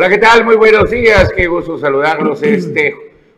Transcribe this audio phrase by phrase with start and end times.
[0.00, 0.46] Hola, ¿qué tal?
[0.46, 1.30] Muy buenos días.
[1.36, 2.94] Qué gusto saludarlos este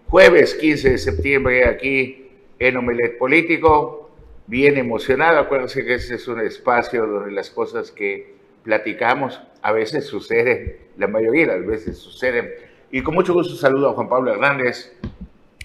[0.07, 2.31] jueves 15 de septiembre aquí
[2.61, 4.13] en Omelet Político.
[4.47, 5.41] Bien emocionado.
[5.41, 11.09] Acuérdense que este es un espacio donde las cosas que platicamos a veces suceden, la
[11.09, 12.53] mayoría de las veces suceden.
[12.93, 14.93] Y con mucho gusto saludo a Juan Pablo Hernández.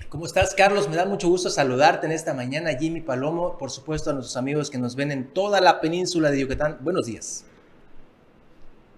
[0.10, 0.90] ¿Cómo estás, Carlos?
[0.90, 4.72] Me da mucho gusto saludarte en esta mañana, Jimmy Palomo, por supuesto a nuestros amigos
[4.72, 6.80] que nos ven en toda la península de Yucatán.
[6.82, 7.46] Buenos días.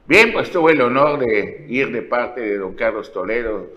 [0.10, 3.68] Bien, pues tuve el honor de ir de parte de don Carlos Toledo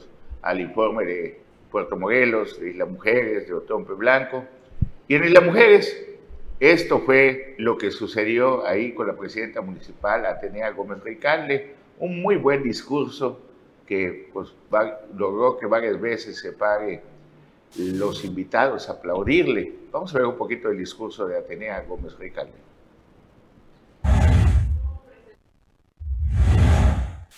[0.41, 1.39] al informe de
[1.71, 4.43] Puerto Morelos, de Isla Mujeres, de Otompe Blanco.
[5.09, 5.95] Y en Isla Mujeres,
[6.59, 12.37] esto fue lo que sucedió ahí con la presidenta municipal, Atenea Gómez Ricalde, un muy
[12.37, 13.39] buen discurso
[13.87, 14.55] que pues,
[15.15, 17.03] logró que varias veces se pare
[17.77, 19.71] los invitados a aplaudirle.
[19.93, 22.73] Vamos a ver un poquito el discurso de Atenea Gómez Ricalde.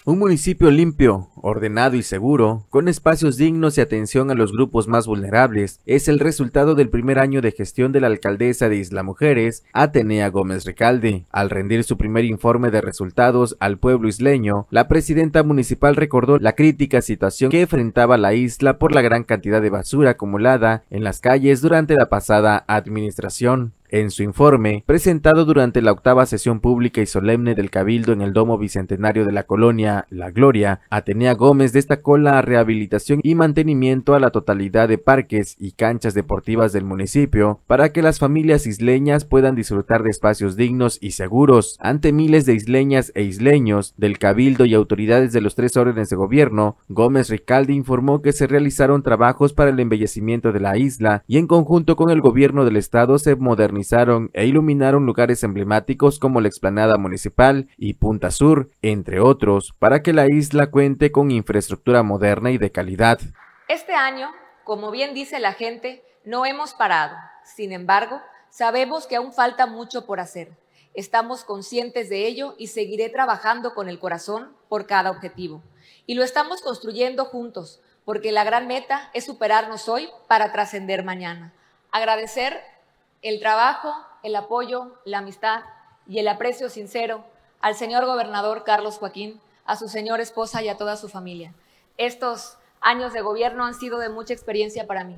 [0.07, 5.07] Un municipio limpio, ordenado y seguro, con espacios dignos y atención a los grupos más
[5.07, 9.65] vulnerables, es el resultado del primer año de gestión de la alcaldesa de Isla Mujeres,
[9.73, 11.25] Atenea Gómez Recalde.
[11.31, 16.53] Al rendir su primer informe de resultados al pueblo isleño, la presidenta municipal recordó la
[16.53, 21.21] crítica situación que enfrentaba la isla por la gran cantidad de basura acumulada en las
[21.21, 23.73] calles durante la pasada administración.
[23.95, 28.33] En su informe, presentado durante la octava sesión pública y solemne del Cabildo en el
[28.33, 34.19] Domo Bicentenario de la colonia La Gloria, Atenea Gómez destacó la rehabilitación y mantenimiento a
[34.19, 39.55] la totalidad de parques y canchas deportivas del municipio para que las familias isleñas puedan
[39.55, 41.77] disfrutar de espacios dignos y seguros.
[41.79, 46.17] Ante miles de isleñas e isleños del Cabildo y autoridades de los tres órdenes de
[46.17, 51.39] gobierno, Gómez Ricaldi informó que se realizaron trabajos para el embellecimiento de la isla y
[51.39, 53.84] en conjunto con el gobierno del estado se modernizó
[54.33, 60.13] e iluminaron lugares emblemáticos como la explanada municipal y Punta Sur, entre otros, para que
[60.13, 63.21] la isla cuente con infraestructura moderna y de calidad.
[63.69, 64.29] Este año,
[64.65, 67.17] como bien dice la gente, no hemos parado.
[67.45, 70.53] Sin embargo, sabemos que aún falta mucho por hacer.
[70.95, 75.63] Estamos conscientes de ello y seguiré trabajando con el corazón por cada objetivo.
[76.07, 81.53] Y lo estamos construyendo juntos, porque la gran meta es superarnos hoy para trascender mañana.
[81.91, 82.61] Agradecer
[83.25, 83.91] el trabajo,
[84.23, 85.63] el apoyo, la amistad
[86.07, 87.25] y el aprecio sincero
[87.61, 91.55] al señor gobernador Carlos Joaquín, a su señora esposa y a toda su familia.
[91.97, 95.17] Estos años de gobierno han sido de mucha experiencia para mí.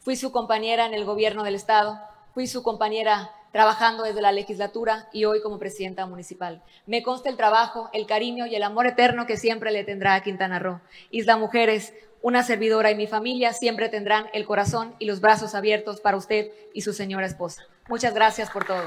[0.00, 1.98] Fui su compañera en el gobierno del Estado,
[2.34, 6.62] fui su compañera trabajando desde la legislatura y hoy como presidenta municipal.
[6.84, 10.22] Me consta el trabajo, el cariño y el amor eterno que siempre le tendrá a
[10.22, 10.82] Quintana Roo.
[11.10, 16.00] Isla Mujeres, una servidora y mi familia siempre tendrán el corazón y los brazos abiertos
[16.00, 17.66] para usted y su señora esposa.
[17.88, 18.82] Muchas gracias por todo.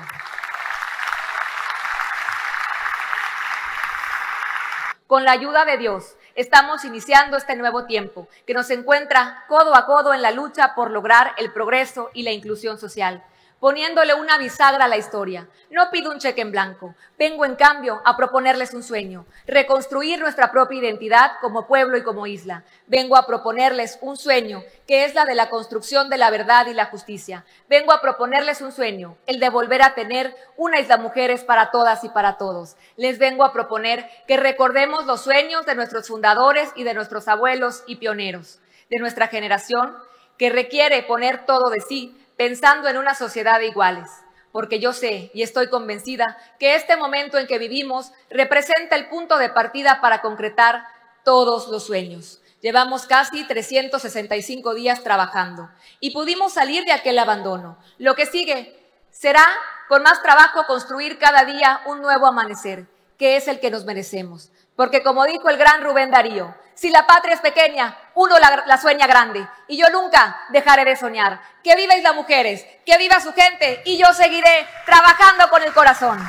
[5.08, 9.86] Con la ayuda de Dios, estamos iniciando este nuevo tiempo que nos encuentra codo a
[9.86, 13.24] codo en la lucha por lograr el progreso y la inclusión social
[13.60, 15.48] poniéndole una bisagra a la historia.
[15.70, 20.52] No pido un cheque en blanco, vengo en cambio a proponerles un sueño, reconstruir nuestra
[20.52, 22.64] propia identidad como pueblo y como isla.
[22.88, 26.74] Vengo a proponerles un sueño que es la de la construcción de la verdad y
[26.74, 27.46] la justicia.
[27.68, 32.04] Vengo a proponerles un sueño, el de volver a tener una isla mujeres para todas
[32.04, 32.76] y para todos.
[32.96, 37.84] Les vengo a proponer que recordemos los sueños de nuestros fundadores y de nuestros abuelos
[37.88, 38.60] y pioneros,
[38.90, 39.96] de nuestra generación
[40.38, 44.10] que requiere poner todo de sí pensando en una sociedad de iguales,
[44.54, 49.38] porque yo sé y estoy convencida que este momento en que vivimos representa el punto
[49.38, 50.86] de partida para concretar
[51.26, 52.42] todos los sueños.
[52.62, 55.70] Llevamos casi 365 días trabajando
[56.00, 57.78] y pudimos salir de aquel abandono.
[57.98, 59.46] Lo que sigue será,
[59.90, 64.50] con más trabajo, construir cada día un nuevo amanecer, que es el que nos merecemos.
[64.78, 69.08] Porque como dijo el gran Rubén Darío, si la patria es pequeña, uno la, sueña
[69.08, 69.48] grande.
[69.68, 71.40] Y yo nunca dejaré de soñar.
[71.64, 76.20] Que viváis las mujeres, que viva su gente y yo seguiré trabajando con el corazón.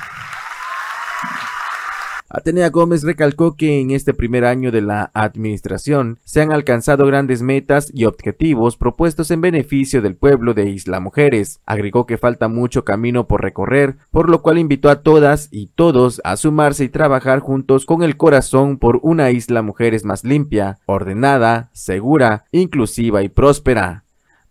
[2.33, 7.43] Atenea Gómez recalcó que en este primer año de la administración se han alcanzado grandes
[7.43, 11.61] metas y objetivos propuestos en beneficio del pueblo de Isla Mujeres.
[11.67, 16.21] Agregó que falta mucho camino por recorrer, por lo cual invitó a todas y todos
[16.23, 21.71] a sumarse y trabajar juntos con el corazón por una Isla Mujeres más limpia, ordenada,
[21.73, 24.05] segura, inclusiva y próspera.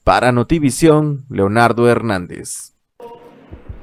[0.03, 2.73] Para Notivisión, Leonardo Hernández.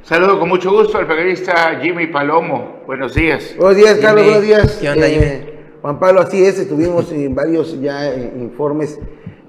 [0.07, 2.85] Saludo con mucho gusto al periodista Jimmy Palomo.
[2.87, 3.57] Buenos días.
[3.59, 4.25] Buenos días, Carlos.
[4.25, 4.79] Buenos días.
[4.81, 9.01] ¿Qué onda, eh, Juan Pablo, así es, estuvimos en varios ya eh, informes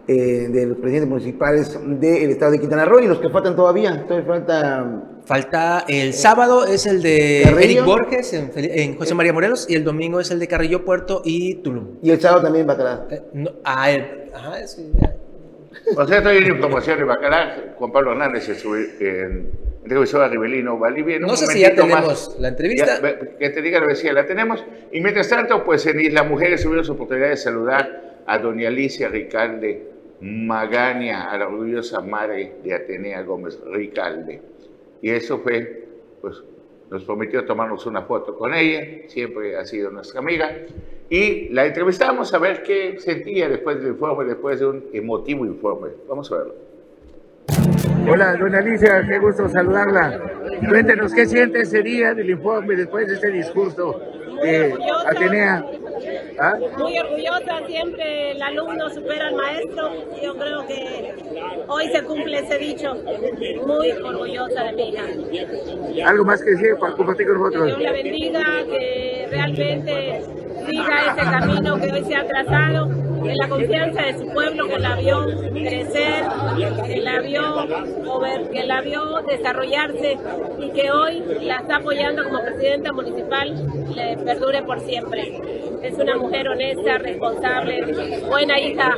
[0.07, 4.04] eh, de los presidentes municipales del estado de Quintana Roo y los que faltan todavía.
[4.07, 7.62] Todavía falta Falta el sábado es el de Carrillo.
[7.62, 11.62] Eric Borges en, José María Morelos y el domingo es el de Carrillo Puerto y
[11.62, 12.00] Tulum.
[12.01, 13.06] y el sábado también Bacalar.
[13.12, 14.92] Eh, no, ah, el- ajá, sí,
[15.95, 17.75] O sea, estoy en información de Bacalar.
[17.78, 19.51] Juan Pablo Hernández estuvo en,
[19.84, 21.19] entrevistó a Rivelino Valdivia.
[21.19, 22.38] No sé si ya tenemos más.
[22.39, 23.01] la entrevista.
[23.01, 24.63] Ya, que te diga, lo decía, la tenemos.
[24.92, 29.07] Y mientras tanto, pues en Isla Mujeres tuvieron su oportunidad de saludar a doña Alicia
[29.07, 34.42] Ricalde Magaña, a la orgullosa madre de Atenea Gómez Ricalde.
[35.01, 35.86] Y eso fue,
[36.22, 36.44] pues,
[36.89, 40.51] nos prometió tomarnos una foto con ella, siempre ha sido nuestra amiga.
[41.10, 45.89] Y la entrevistamos a ver qué sentía después del informe, después de un emotivo informe.
[46.07, 46.56] Vamos a verlo.
[48.10, 50.22] Hola, doña Alicia, qué gusto saludarla.
[50.69, 55.66] Cuéntenos qué siente ese día del informe después de este discurso de Atenea.
[56.39, 56.54] ¿Ah?
[56.78, 59.92] muy orgullosa, siempre el alumno supera al maestro.
[60.22, 61.16] Yo creo que
[61.68, 62.94] hoy se cumple ese dicho.
[63.66, 66.10] Muy orgullosa de mi hija.
[66.10, 67.66] ¿Algo más que decir para compartir con Que nosotros?
[67.68, 70.22] Dios la bendiga, que realmente
[70.69, 72.88] siga ese camino que hoy se ha trazado,
[73.29, 76.24] en la confianza de su pueblo que la vio crecer,
[76.85, 77.41] que la vio
[78.03, 80.18] mover, que la vio desarrollarse
[80.59, 83.56] y que hoy la está apoyando como presidenta municipal,
[83.95, 85.41] le perdure por siempre.
[85.83, 88.95] Es una mujer honesta, responsable, buena hija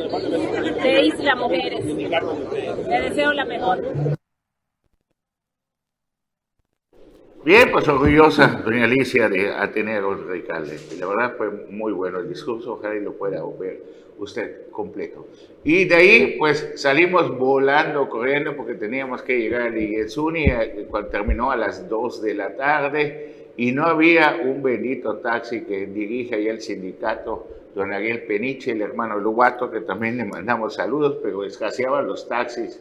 [0.84, 1.86] de Isla Mujeres.
[1.86, 4.19] Le deseo la mejor.
[7.50, 10.78] Bien, pues orgullosa doña Alicia de Atenea Gómez Ricalde.
[10.96, 13.81] Y la verdad fue muy bueno el discurso, ojalá y lo pueda ver
[14.19, 15.25] usted completo.
[15.63, 21.10] Y de ahí, pues salimos volando, corriendo, porque teníamos que llegar a Liguezuni, eh, cuando
[21.10, 26.36] terminó a las 2 de la tarde, y no había un bendito taxi que dirige
[26.36, 31.44] ahí el sindicato, don Ariel Peniche, el hermano Lubato, que también le mandamos saludos, pero
[31.44, 32.80] escaseaban los taxis.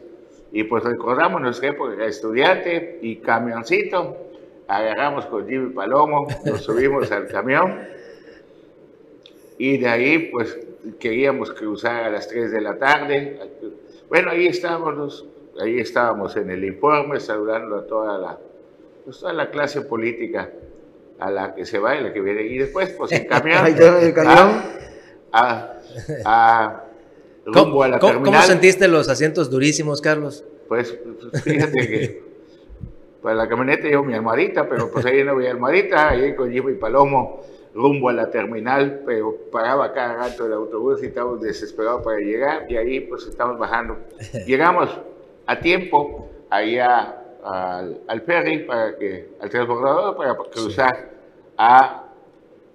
[0.51, 4.28] Y pues recordamos nuestra época de estudiante y camioncito,
[4.69, 7.79] agarramos con Jimmy Palomo, nos subimos al camión
[9.57, 10.57] y de ahí pues
[10.99, 13.39] queríamos cruzar a las 3 de la tarde.
[14.07, 15.25] Bueno, ahí estábamos,
[15.61, 18.37] ahí estábamos en el informe saludando a toda la,
[19.03, 20.49] pues, toda la clase política
[21.19, 22.43] a la que se va y la que viene.
[22.43, 23.57] Y después pues en camión.
[23.65, 24.61] Ahí está el camión.
[25.33, 25.73] A,
[26.23, 26.83] a, a
[27.45, 28.33] rumbo ¿Cómo, a la cómo- terminal.
[28.41, 30.45] cómo sentiste los asientos durísimos, Carlos?
[30.69, 30.97] Pues
[31.31, 32.28] pues, fíjate que
[33.21, 36.75] para la camioneta llevo mi almohadita, pero pues ahí no había almohadita, ahí con Jimmy
[36.75, 37.41] Palomo
[37.73, 42.65] rumbo a la terminal, pero pagaba cada rato el autobús y estábamos desesperados para llegar
[42.69, 43.97] y ahí pues estamos bajando.
[44.47, 44.89] Llegamos
[45.45, 51.11] a tiempo allá al, al ferry, para que, al transbordador para cruzar
[51.57, 52.05] a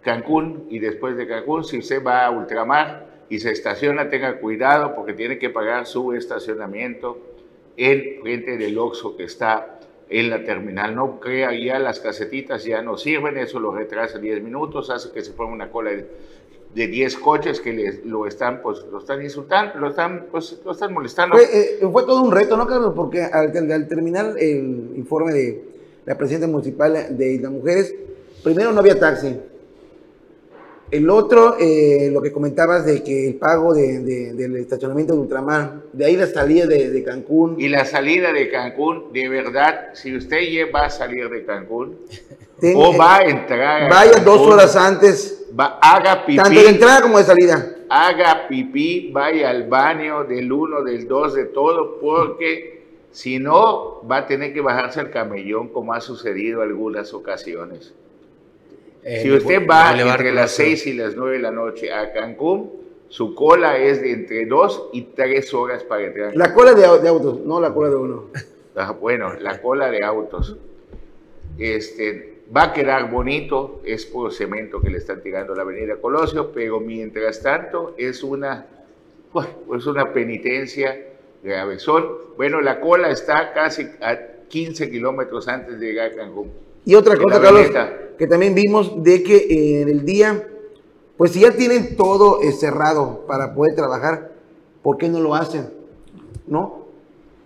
[0.02, 4.94] Cancún y después de Cancún, si usted va a ultramar y se estaciona, tenga cuidado
[4.94, 7.18] porque tiene que pagar su estacionamiento
[7.76, 9.80] en frente del Oxxo que está
[10.14, 10.94] en la terminal.
[10.94, 15.22] No crea ya las casetitas ya no sirven, eso lo retrasa 10 minutos, hace que
[15.22, 16.06] se ponga una cola de,
[16.72, 20.70] de 10 coches que les, lo están pues lo están insultando, lo están pues lo
[20.70, 21.36] están molestando.
[21.36, 22.92] Fue, eh, todo un reto, ¿no, Carlos?
[22.94, 25.64] Porque al, al terminar el informe de
[26.06, 27.92] la presidenta municipal de Isla Mujeres,
[28.44, 29.36] primero no había taxi.
[30.90, 35.20] El otro, eh, lo que comentabas de que el pago de- de- del estacionamiento de
[35.20, 37.56] Ultramar, de ahí la salida de, de Cancún.
[37.58, 41.96] Y la salida de Cancún, de verdad, si usted ya va a salir de Cancún
[42.60, 46.36] Ten- o va a entrar a Vaya dos horas antes, va- haga pipí.
[46.36, 47.70] tanto de entrada como de salida.
[47.88, 54.18] haga pipí, vaya al baño del 1, del 2, de todo, porque si no, va
[54.18, 57.92] a tener que bajarse al camellón, como ha sucedido algunas ocasiones.
[59.04, 60.64] Si El usted va entre las Colosio.
[60.76, 62.72] 6 y las 9 de la noche a Cancún,
[63.08, 66.34] su cola es de entre 2 y 3 horas para entrar.
[66.36, 68.24] La cola de, au- de autos, no la cola de uno.
[68.76, 70.56] Ah, Bueno, la cola de autos.
[71.58, 75.94] Este, va a quedar bonito, es puro cemento que le están tirando a la avenida
[75.96, 78.66] Colosio, pero mientras tanto es una,
[79.32, 80.96] bueno, es una penitencia
[82.36, 84.18] bueno, la cola está casi a
[84.48, 86.50] 15 kilómetros antes de llegar a Cancún.
[86.84, 87.70] Y otra cosa, Carlos.
[88.18, 90.46] Que también vimos de que eh, en el día,
[91.16, 94.32] pues si ya tienen todo eh, cerrado para poder trabajar,
[94.82, 95.70] ¿por qué no lo hacen?
[96.46, 96.84] ¿No?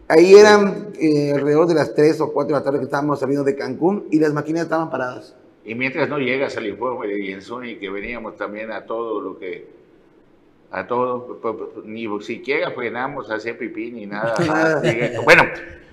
[0.08, 3.44] Ahí eran eh, alrededor de las 3 o 4 de la tarde que estábamos saliendo
[3.44, 5.34] de Cancún y las maquinas estaban paradas.
[5.64, 9.68] Y mientras no llegas al informe de Jensuni, que veníamos también a todo lo que,
[10.70, 14.34] a todo, p- p- ni siquiera frenamos a hacer pipí ni nada.
[15.24, 15.42] Bueno,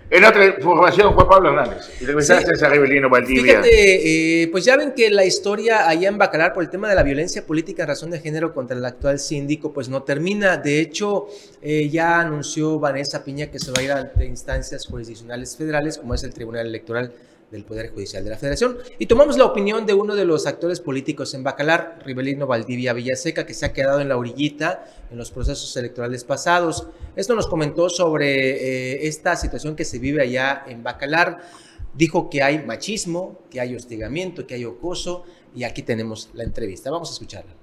[0.09, 1.89] En otra información, Juan Pablo Hernández.
[1.99, 2.63] Y regresaste Sí.
[2.63, 3.43] a Rebelino Valdivia.
[3.63, 6.95] Fíjate, eh, pues ya ven que la historia allá en Bacalar por el tema de
[6.95, 10.57] la violencia política en razón de género contra el actual síndico, pues no termina.
[10.57, 11.27] De hecho,
[11.61, 16.13] eh, ya anunció Vanessa Piña que se va a ir ante instancias jurisdiccionales federales, como
[16.13, 17.11] es el Tribunal Electoral
[17.51, 18.77] del Poder Judicial de la Federación.
[18.99, 23.45] Y tomamos la opinión de uno de los actores políticos en Bacalar, Ribelino Valdivia Villaseca,
[23.45, 26.87] que se ha quedado en la orillita en los procesos electorales pasados.
[27.15, 31.39] Esto nos comentó sobre eh, esta situación que se vive allá en Bacalar.
[31.93, 35.23] Dijo que hay machismo, que hay hostigamiento, que hay acoso,
[35.55, 36.91] y aquí tenemos la entrevista.
[36.91, 37.53] Vamos a escucharla.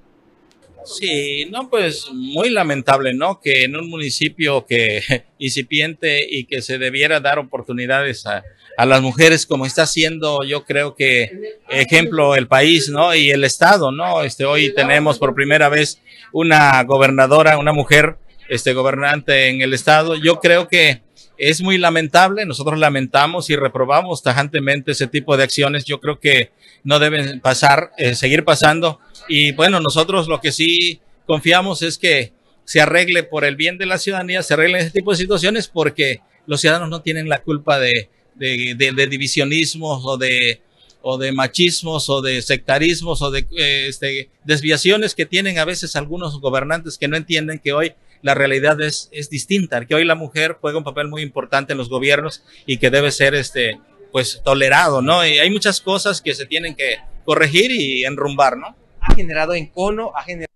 [0.85, 3.41] Sí, no, pues muy lamentable, ¿no?
[3.41, 5.03] Que en un municipio que
[5.39, 8.43] incipiente y que se debiera dar oportunidades a,
[8.77, 13.15] a las mujeres, como está haciendo, yo creo que ejemplo el país, ¿no?
[13.15, 14.23] Y el estado, ¿no?
[14.23, 16.01] Este hoy tenemos por primera vez
[16.33, 18.17] una gobernadora, una mujer,
[18.49, 20.17] este gobernante en el estado.
[20.17, 21.03] Yo creo que
[21.39, 25.85] es muy lamentable, nosotros lamentamos y reprobamos tajantemente ese tipo de acciones.
[25.85, 26.51] Yo creo que
[26.85, 29.01] no deben pasar, eh, seguir pasando.
[29.29, 32.33] Y bueno, nosotros lo que sí confiamos es que
[32.65, 36.21] se arregle por el bien de la ciudadanía, se arreglen ese tipo de situaciones porque
[36.47, 40.61] los ciudadanos no tienen la culpa de, de, de, divisionismos o de,
[41.03, 45.97] o de machismos o de sectarismos o de eh, este, desviaciones que tienen a veces
[45.97, 50.15] algunos gobernantes que no entienden que hoy la realidad es, es distinta, que hoy la
[50.15, 53.81] mujer juega un papel muy importante en los gobiernos y que debe ser este,
[54.13, 55.27] pues tolerado, ¿no?
[55.27, 58.77] Y hay muchas cosas que se tienen que corregir y enrumbar, ¿no?
[59.01, 60.53] Ha generado encono, ha generado...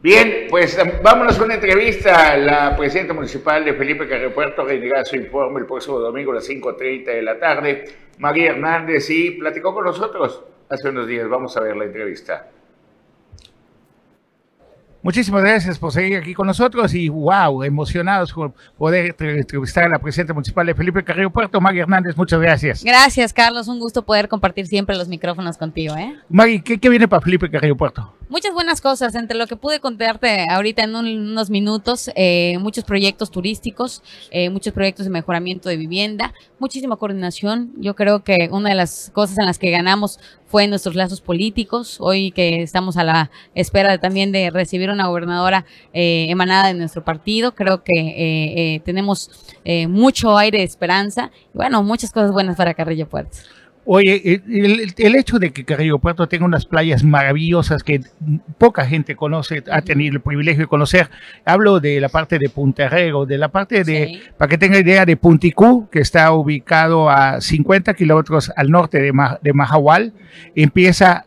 [0.00, 4.74] Bien, pues vámonos con una entrevista a la presidenta municipal de Felipe Carrillo Puerto, que
[4.74, 7.84] entregará su informe el próximo domingo a las 5.30 de la tarde,
[8.18, 11.28] María Hernández, y platicó con nosotros hace unos días.
[11.28, 12.48] Vamos a ver la entrevista.
[15.02, 19.98] Muchísimas gracias por seguir aquí con nosotros y wow, emocionados por poder entrevistar a la
[19.98, 22.84] presidenta municipal de Felipe Carrillo Puerto, Maggie Hernández, muchas gracias.
[22.84, 25.96] Gracias, Carlos, un gusto poder compartir siempre los micrófonos contigo.
[25.96, 26.16] ¿eh?
[26.28, 28.12] Maggie, ¿qué, ¿qué, viene para Felipe Carrillo Puerto?
[28.30, 32.84] Muchas buenas cosas, entre lo que pude contarte ahorita en un, unos minutos, eh, muchos
[32.84, 37.72] proyectos turísticos, eh, muchos proyectos de mejoramiento de vivienda, muchísima coordinación.
[37.78, 41.96] Yo creo que una de las cosas en las que ganamos fue nuestros lazos políticos.
[42.00, 46.74] Hoy que estamos a la espera de, también de recibir una gobernadora eh, emanada de
[46.74, 49.30] nuestro partido, creo que eh, eh, tenemos
[49.64, 53.38] eh, mucho aire de esperanza y bueno, muchas cosas buenas para Carrillo Puerto.
[53.90, 58.02] Oye, el, el, hecho de que Carrillo Puerto tenga unas playas maravillosas que
[58.58, 61.08] poca gente conoce, ha tenido el privilegio de conocer.
[61.46, 64.20] Hablo de la parte de Punta Herrero, de la parte de, sí.
[64.36, 69.14] para que tenga idea, de Punticú, que está ubicado a 50 kilómetros al norte de,
[69.14, 70.12] Ma, de Mahahual.
[70.54, 71.24] Empieza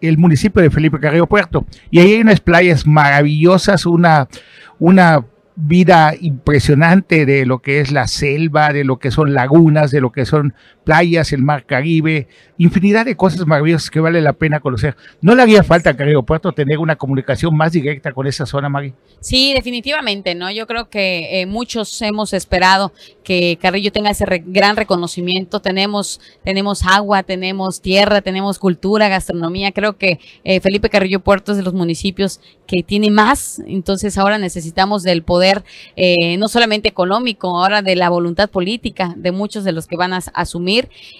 [0.00, 1.66] el municipio de Felipe Carrillo Puerto.
[1.90, 4.28] Y ahí hay unas playas maravillosas, una,
[4.78, 5.24] una
[5.56, 10.12] vida impresionante de lo que es la selva, de lo que son lagunas, de lo
[10.12, 10.54] que son
[10.86, 12.28] playas, el mar Caribe,
[12.58, 14.96] infinidad de cosas maravillosas que vale la pena conocer.
[15.20, 18.68] ¿No le haría falta a Carrillo Puerto tener una comunicación más directa con esa zona,
[18.68, 18.94] Maggie?
[19.20, 20.48] Sí, definitivamente, ¿no?
[20.52, 22.92] Yo creo que eh, muchos hemos esperado
[23.24, 25.60] que Carrillo tenga ese gran reconocimiento.
[25.60, 29.72] Tenemos, tenemos agua, tenemos tierra, tenemos cultura, gastronomía.
[29.72, 34.38] Creo que eh, Felipe Carrillo Puerto es de los municipios que tiene más, entonces ahora
[34.38, 35.64] necesitamos del poder,
[35.94, 40.12] eh, no solamente económico, ahora de la voluntad política de muchos de los que van
[40.12, 40.75] a asumir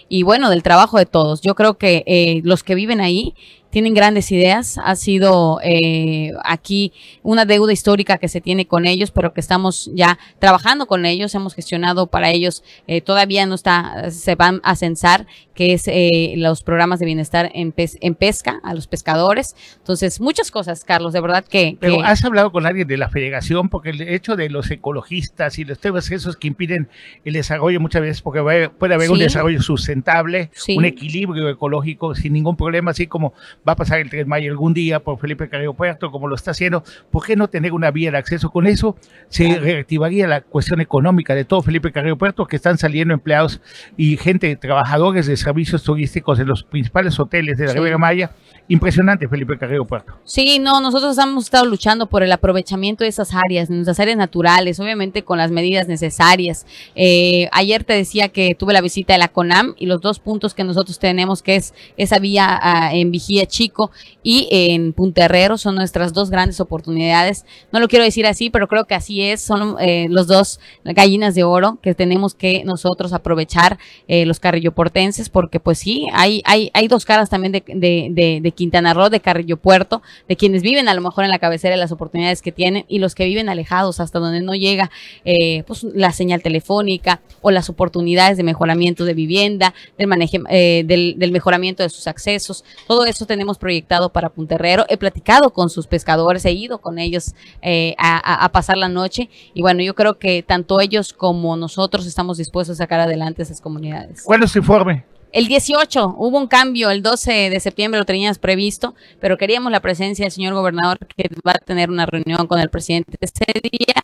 [0.08, 1.40] y bueno, del trabajo de todos.
[1.40, 3.34] Yo creo que eh, los que viven ahí
[3.76, 4.80] tienen grandes ideas.
[4.82, 9.90] Ha sido eh, aquí una deuda histórica que se tiene con ellos, pero que estamos
[9.92, 11.34] ya trabajando con ellos.
[11.34, 16.36] Hemos gestionado para ellos, eh, todavía no está, se van a censar, que es eh,
[16.38, 19.54] los programas de bienestar en, pes en, pesca a los pescadores.
[19.76, 22.04] Entonces, muchas cosas, Carlos, de verdad que, Pero que...
[22.04, 25.78] has hablado con alguien de la federación, porque el hecho de los ecologistas y los
[25.78, 26.88] temas esos que impiden
[27.26, 28.40] el desarrollo muchas veces, porque
[28.78, 29.12] puede haber sí.
[29.12, 30.78] un desarrollo sustentable, sí.
[30.78, 33.34] un equilibrio ecológico sin ningún problema, así como
[33.66, 36.34] va a pasar el 3 de mayo algún día por Felipe Carrillo Puerto, como lo
[36.34, 38.50] está haciendo, ¿por qué no tener una vía de acceso?
[38.50, 38.96] Con eso
[39.28, 43.60] se reactivaría la cuestión económica de todo Felipe Carrillo Puerto, que están saliendo empleados
[43.96, 47.78] y gente, trabajadores de servicios turísticos en los principales hoteles de la sí.
[47.78, 48.30] Riviera Maya.
[48.68, 50.18] Impresionante, Felipe Carrillo Puerto.
[50.24, 54.16] Sí, no, nosotros hemos estado luchando por el aprovechamiento de esas áreas, de nuestras áreas
[54.16, 56.66] naturales, obviamente con las medidas necesarias.
[56.96, 60.52] Eh, ayer te decía que tuve la visita de la CONAM y los dos puntos
[60.52, 63.90] que nosotros tenemos, que es esa vía uh, en Vigía Chico
[64.22, 67.46] y en Punta Herrero son nuestras dos grandes oportunidades.
[67.72, 69.40] No lo quiero decir así, pero creo que así es.
[69.40, 75.30] Son eh, los dos gallinas de oro que tenemos que nosotros aprovechar eh, los carrilloportenses,
[75.30, 79.20] porque pues sí, hay, hay, hay dos caras también de, de, de, Quintana Roo, de
[79.20, 82.52] Carrillo Puerto, de quienes viven a lo mejor en la cabecera de las oportunidades que
[82.52, 84.90] tienen y los que viven alejados hasta donde no llega
[85.24, 90.84] eh, pues, la señal telefónica o las oportunidades de mejoramiento de vivienda, del, manejo, eh,
[90.84, 92.64] del, mejoramiento de sus accesos.
[92.86, 94.84] Todo eso tenemos proyectado para Punterrero.
[94.88, 99.30] He platicado con sus pescadores, he ido con ellos eh, a, a, pasar la noche
[99.54, 103.60] y bueno, yo creo que tanto ellos como nosotros estamos dispuestos a sacar adelante esas
[103.60, 104.22] comunidades.
[104.24, 105.04] ¿Cuál es su informe?
[105.32, 109.80] El 18 hubo un cambio, el 12 de septiembre lo tenías previsto, pero queríamos la
[109.80, 114.02] presencia del señor gobernador que va a tener una reunión con el presidente ese día.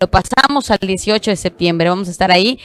[0.00, 2.60] Lo pasamos al 18 de septiembre, vamos a estar ahí.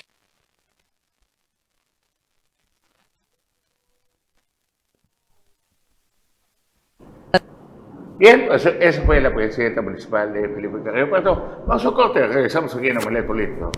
[8.20, 11.64] Bien, pues esa fue la presidenta municipal de Felipe Carrillo Puerto.
[11.66, 13.72] Vamos a corte, regresamos aquí en Omelet Político.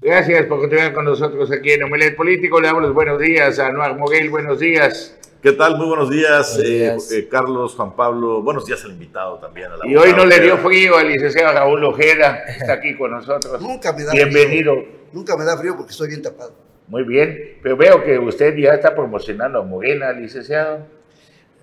[0.00, 2.60] Gracias por continuar con nosotros aquí en Omelet Político.
[2.60, 4.30] Le damos los buenos días a Noar Moguel.
[4.30, 5.18] Buenos días.
[5.42, 5.78] ¿Qué tal?
[5.78, 8.40] Muy buenos días, eh, eh, Carlos, Juan Pablo.
[8.40, 9.66] Buenos días al invitado también.
[9.72, 13.10] A la y hoy no le dio frío al licenciado Raúl Ojeda, está aquí con
[13.10, 13.60] nosotros.
[13.60, 14.74] Nunca me da Bienvenido.
[14.74, 14.88] frío.
[15.12, 16.63] Nunca me da frío porque estoy bien tapado.
[16.88, 20.86] Muy bien, pero veo que usted ya está promocionando a Morena, licenciado.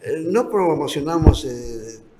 [0.01, 1.45] Eh, no promocionamos,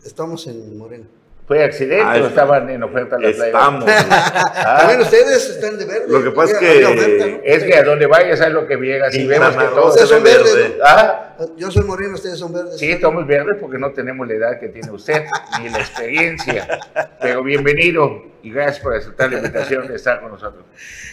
[0.03, 1.05] estamos en Morena.
[1.51, 3.83] ¿Fue accidente ah, o estaban en oferta las Estamos.
[3.85, 4.83] ah.
[4.85, 6.05] Bueno, ustedes están de verde.
[6.07, 7.41] Lo que pasa es que...
[7.43, 9.11] Es que a donde vayas es lo que llega.
[9.11, 9.89] Si vemos que todos...
[9.89, 10.75] Ustedes son verdes.
[10.81, 11.35] ¿Ah?
[11.57, 12.77] Yo soy moreno, ustedes son verdes.
[12.79, 15.25] Sí, estamos verdes porque no tenemos la edad que tiene usted,
[15.61, 16.79] ni la experiencia.
[17.19, 20.63] Pero bienvenido y gracias por aceptar la invitación de estar con nosotros.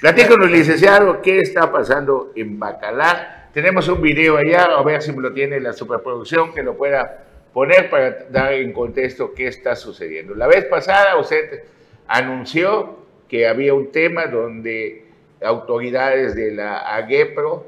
[0.00, 3.48] Platícanos, licenciado, ¿qué está pasando en Bacalar?
[3.52, 7.24] Tenemos un video allá, a ver si me lo tiene la superproducción, que lo pueda
[7.58, 10.32] poner para dar en contexto qué está sucediendo.
[10.36, 11.64] La vez pasada usted
[12.06, 15.06] anunció que había un tema donde
[15.42, 17.66] autoridades de la AGEPRO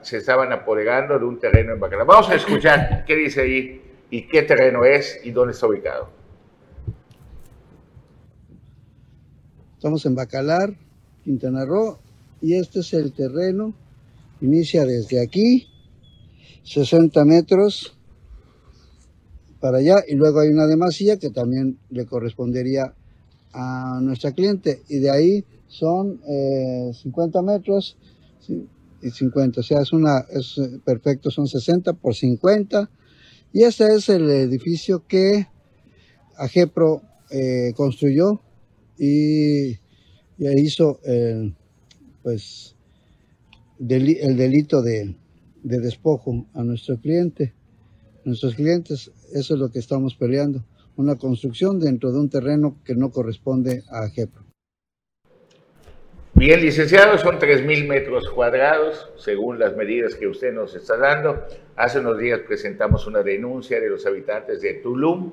[0.00, 2.06] se estaban apoderando de un terreno en Bacalar.
[2.06, 6.08] Vamos a escuchar qué dice ahí y qué terreno es y dónde está ubicado.
[9.74, 10.72] Estamos en Bacalar,
[11.24, 11.98] Quintana Roo,
[12.40, 13.74] y este es el terreno.
[14.40, 15.68] Inicia desde aquí,
[16.64, 17.95] 60 metros,
[19.60, 22.94] para allá y luego hay una demasía que también le correspondería
[23.52, 26.20] a nuestra cliente y de ahí son
[26.92, 27.96] 50 eh, metros
[29.02, 32.90] y 50, o sea, es una, es perfecto, son 60 por 50
[33.52, 35.46] y este es el edificio que
[36.36, 38.40] Agepro eh, construyó
[38.98, 39.78] y, y
[40.38, 41.54] hizo el,
[42.22, 42.74] pues,
[43.78, 45.16] el delito de,
[45.62, 47.54] de despojo a nuestro cliente
[48.26, 49.10] nuestros clientes.
[49.32, 50.64] Eso es lo que estamos peleando,
[50.96, 54.44] una construcción dentro de un terreno que no corresponde a JEPRO.
[56.34, 61.42] Bien, licenciado, son 3.000 metros cuadrados, según las medidas que usted nos está dando.
[61.76, 65.32] Hace unos días presentamos una denuncia de los habitantes de Tulum,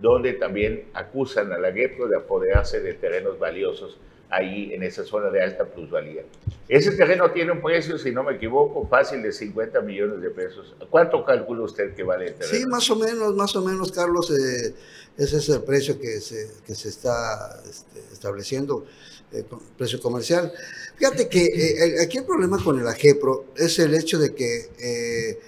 [0.00, 3.98] donde también acusan a la GEPRO de apoderarse de terrenos valiosos
[4.34, 6.22] ahí en esa zona de alta plusvalía.
[6.68, 10.74] Ese terreno tiene un precio, si no me equivoco, fácil de 50 millones de pesos.
[10.90, 12.58] ¿Cuánto calcula usted que vale el terreno?
[12.58, 14.74] Sí, más o menos, más o menos, Carlos, eh,
[15.16, 18.86] ese es el precio que se, que se está este, estableciendo,
[19.32, 19.44] eh,
[19.76, 20.52] precio comercial.
[20.96, 25.38] Fíjate que eh, aquí el problema con el AGEPRO es el hecho de que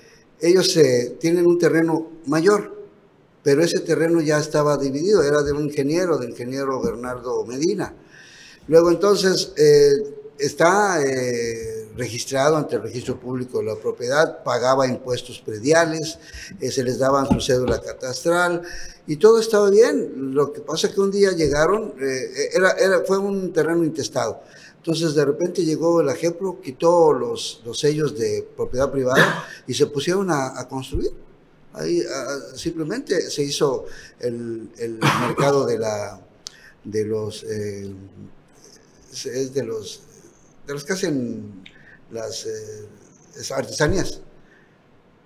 [0.40, 0.78] ellos
[1.18, 2.76] tienen un terreno mayor,
[3.42, 7.94] pero ese terreno ya estaba dividido, era de un ingeniero, del ingeniero Bernardo Medina.
[8.68, 15.40] Luego entonces eh, está eh, registrado ante el registro público de la propiedad, pagaba impuestos
[15.40, 16.18] prediales,
[16.60, 18.62] eh, se les daba su cédula catastral
[19.06, 20.34] y todo estaba bien.
[20.34, 21.94] Lo que pasa es que un día llegaron,
[22.52, 24.42] era, era, fue un terreno intestado.
[24.78, 29.86] Entonces de repente llegó el ejemplo, quitó los, los sellos de propiedad privada y se
[29.86, 31.10] pusieron a, construir.
[31.72, 32.02] Ahí
[32.54, 33.84] simplemente se hizo
[34.20, 34.70] el
[35.20, 36.20] mercado de la
[36.84, 37.44] de los
[39.24, 40.02] es de los,
[40.66, 41.64] de los que hacen
[42.10, 44.20] las eh, artesanías.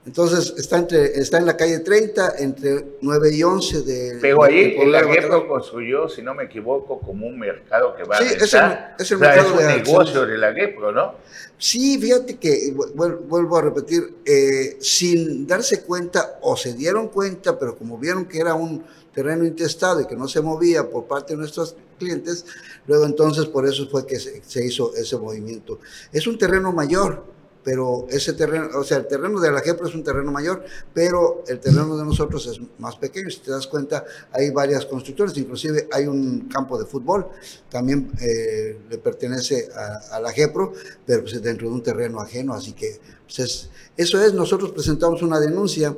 [0.07, 4.75] Entonces está entre está en la calle 30 entre 9 y 11 de Pero ahí
[4.79, 8.55] el Aguerro construyó, si no me equivoco, como un mercado que va sí, a es
[8.55, 8.63] el,
[8.99, 11.17] es el mercado es un negocio de la Guepro, ¿no?
[11.59, 17.77] Sí, fíjate que vuelvo a repetir, eh, sin darse cuenta o se dieron cuenta, pero
[17.77, 21.41] como vieron que era un terreno intestado y que no se movía por parte de
[21.41, 22.45] nuestros clientes,
[22.87, 25.79] luego entonces por eso fue que se, hizo ese movimiento.
[26.13, 27.25] Es un terreno mayor,
[27.63, 31.45] pero ese terreno, o sea, el terreno de la JEPRO es un terreno mayor, pero
[31.47, 33.29] el terreno de nosotros es más pequeño.
[33.31, 37.29] Si te das cuenta, hay varias constructores, inclusive hay un campo de fútbol,
[37.69, 39.69] también eh, le pertenece
[40.11, 40.73] a, la JEPRO,
[41.07, 45.39] pero pues dentro de un terreno ajeno, así que pues eso es, nosotros presentamos una
[45.39, 45.95] denuncia.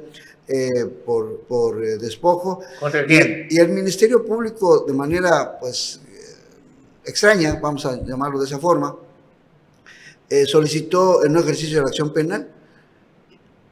[0.48, 2.60] Eh, por, por eh, despojo.
[3.08, 6.00] Y, y, el Ministerio Público, de manera pues
[7.04, 8.94] extraña, vamos a llamarlo de esa forma,
[10.28, 12.48] eh, solicitó en un ejercicio de la acción penal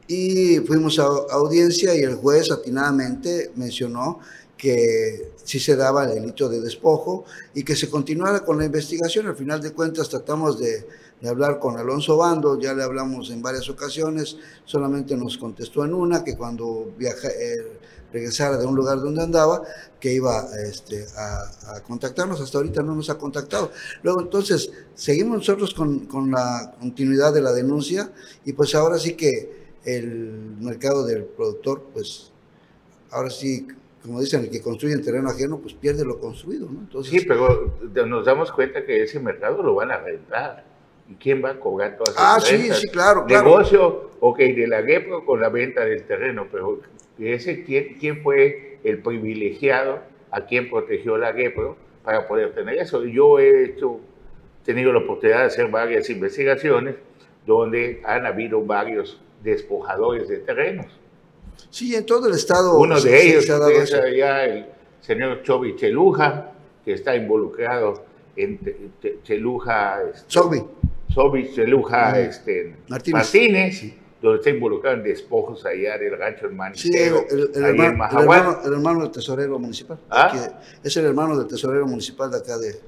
[0.07, 4.19] y fuimos a, audiencia y el juez atinadamente mencionó
[4.57, 9.27] que sí se daba el delito de despojo y que se continuara con la investigación.
[9.27, 10.85] Al final de cuentas tratamos de,
[11.29, 16.23] hablar con Alonso Bando, ya le hablamos en varias ocasiones, solamente nos contestó en una
[16.23, 17.79] que cuando viaja, eh,
[18.11, 19.61] regresara de un lugar donde andaba,
[19.99, 22.41] que iba este, a, contactarnos.
[22.41, 23.71] Hasta ahorita no nos ha contactado.
[24.03, 28.11] Luego, entonces, seguimos nosotros con, con, la continuidad de la denuncia
[28.45, 32.31] y pues ahora sí que el mercado del productor, pues
[33.11, 33.67] ahora sí,
[34.03, 36.67] como dicen, el que construye en terreno ajeno, pues pierde lo construido.
[36.69, 36.79] ¿no?
[36.81, 40.70] Entonces, sí, pero nos damos cuenta que ese mercado lo van a rentar.
[41.11, 43.49] ¿Y quién va a cobrar todas esas Ah, sí, sí, claro, claro.
[43.49, 46.79] Negocio, ok, de la GEPRO con la venta del terreno, pero
[47.19, 49.99] ese quién, quién fue el privilegiado
[50.31, 53.03] a quien protegió la GEPRO para poder tener eso.
[53.03, 53.99] Yo he hecho,
[54.63, 56.95] tenido la oportunidad de hacer varias investigaciones
[57.45, 60.85] donde han habido varios despojadores de terrenos.
[61.69, 62.79] Sí, en todo el estado.
[62.79, 64.65] Uno de ellos es allá el
[65.01, 66.53] señor Chobi Cheluja,
[66.85, 68.05] que está involucrado
[68.37, 68.59] en
[69.23, 70.03] Cheluja.
[70.03, 70.25] Este,
[71.13, 71.45] Sobi.
[71.45, 76.75] Sobi Cheluja este, Martínez donde está involucrado en despojos allá del rancho hermano.
[76.75, 77.09] Sí, el,
[77.55, 79.97] hermano, el, hermano, del tesorero municipal.
[80.09, 80.31] ¿Ah?
[80.83, 82.79] es el hermano del tesorero municipal de acá de...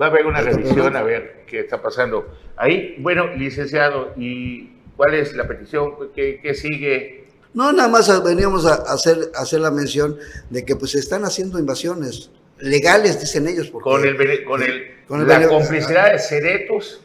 [0.00, 2.26] Va a haber una revisión a ver qué está pasando.
[2.56, 5.94] Ahí, bueno, licenciado, ¿y cuál es la petición?
[6.14, 7.26] ¿Qué, qué sigue?
[7.52, 10.16] No, nada más veníamos a hacer, hacer la mención
[10.50, 13.68] de que pues se están haciendo invasiones legales, dicen ellos.
[13.68, 17.00] Porque, con el, con el, con la complicidad de Ceretos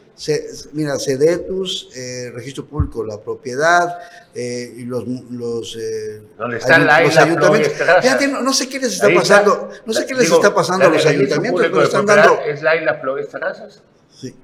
[0.72, 3.98] mira, CEDETUS, eh, Registro Público la Propiedad
[4.34, 7.72] eh, y los, los, eh, los ayuntamientos.
[8.02, 10.90] Fíjate, no, no, sé qué les está pasando, no sé qué les está pasando a
[10.90, 12.40] los ayuntamientos, pero están dando...
[12.42, 13.82] ¿Es Laila Flores Terrazas?
[14.10, 14.34] Sí.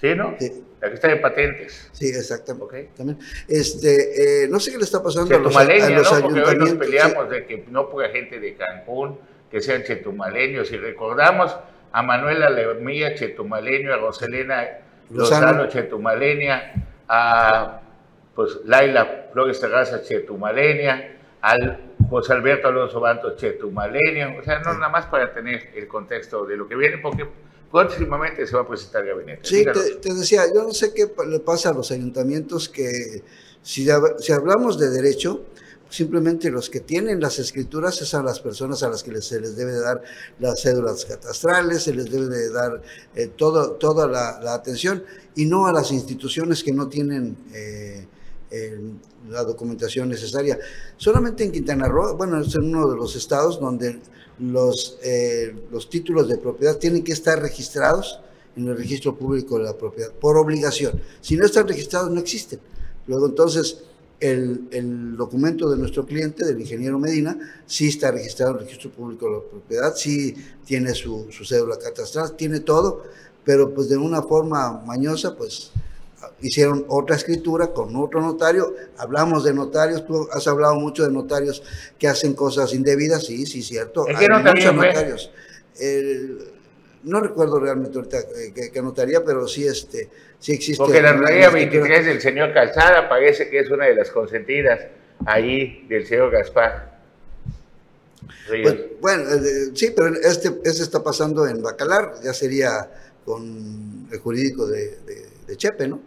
[0.00, 0.36] ¿Sí, no?
[0.38, 0.64] Sí.
[0.80, 1.90] La que está de patentes.
[1.92, 2.64] Sí, exactamente.
[2.64, 2.88] Okay.
[2.96, 3.18] También.
[3.46, 6.20] Este, eh, no sé qué le está pasando a los, a los ¿no?
[6.22, 9.16] Porque hoy nos peleamos de que no ponga gente de Cancún,
[9.48, 10.72] que sean chetumaleños.
[10.72, 11.56] Y recordamos
[11.92, 14.64] a Manuela Lemía, chetumaleño, a Roselena
[15.10, 15.68] Lozano.
[15.68, 16.72] Chetumalenia,
[17.08, 17.80] a
[18.34, 24.88] pues, Laila Flores Terraza Chetumalenia, al José Alberto Alonso Banto Chetumalenia, o sea, no nada
[24.88, 27.26] más para tener el contexto de lo que viene, porque
[27.70, 29.40] próximamente se va a presentar el gabinete.
[29.42, 33.22] Sí, te, decía, yo no sé qué le pasa a los ayuntamientos que
[33.62, 33.86] si,
[34.18, 35.44] si hablamos de derecho,
[35.92, 39.78] simplemente los que tienen las escrituras son las personas a las que se les debe
[39.78, 40.02] dar
[40.40, 42.80] las cédulas catastrales, se les debe de dar
[43.14, 45.04] eh, todo, toda la, atención
[45.36, 48.06] y no a las instituciones que no tienen eh,
[49.28, 50.58] la documentación necesaria.
[50.96, 54.00] Solamente en Quintana Roo, bueno, es en uno de los estados donde
[54.38, 58.18] los, eh, los títulos de propiedad tienen que estar registrados
[58.56, 61.02] en el registro público de la propiedad, por obligación.
[61.20, 62.60] Si no están registrados, no existen.
[63.06, 63.84] Luego, entonces,
[64.22, 69.26] el, documento de nuestro cliente, del ingeniero Medina, sí está registrado en el registro público
[69.26, 73.02] de la propiedad, sí tiene su, cédula catastral, tiene todo,
[73.44, 75.72] pero pues de una forma mañosa, pues
[76.40, 81.62] hicieron otra escritura con otro notario, hablamos de notarios, tú has hablado mucho de notarios
[81.98, 85.30] que hacen cosas indebidas, sí, sí, cierto, hay muchos notarios.
[87.04, 88.18] No recuerdo realmente ahorita
[88.54, 90.08] qué, qué notaría, pero sí este
[90.42, 90.82] Sí existe.
[90.82, 94.80] Porque la notaría 23 del señor Calzada parece que es una de las consentidas
[95.24, 96.98] ahí del señor Gaspar.
[98.48, 102.90] Pues, bueno, eh, sí, pero este, este está pasando en Bacalar, ya sería
[103.24, 104.98] con el jurídico de,
[105.56, 106.00] Chepe, ¿no?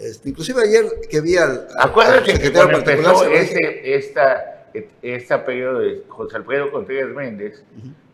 [0.00, 4.70] Este, inclusive ayer que vi al, Acuérdate que cuando empezó este, esta,
[5.02, 7.62] esta periodo de José Alfredo Contreras Méndez,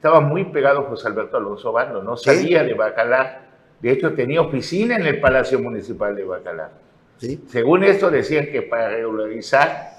[0.04, 3.44] estaba muy pegado José Alberto Alonso Bando, no salía de Bacalar
[3.84, 6.70] de hecho, tenía oficina en el Palacio Municipal de Bacalar.
[7.18, 7.44] ¿Sí?
[7.48, 9.90] Según esto, decían que para regularizar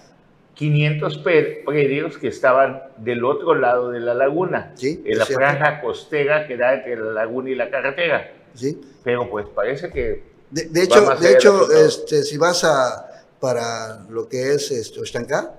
[0.56, 5.04] 500 predios que estaban del otro lado de la laguna, ¿Sí?
[5.06, 8.34] en la franja costera que da entre la laguna y la carretera.
[8.56, 8.82] ¿Sí?
[9.04, 10.24] Pero pues parece que...
[10.50, 13.06] De, hecho, de hecho este, si vas a,
[13.39, 15.54] para lo que es esto, Estancá,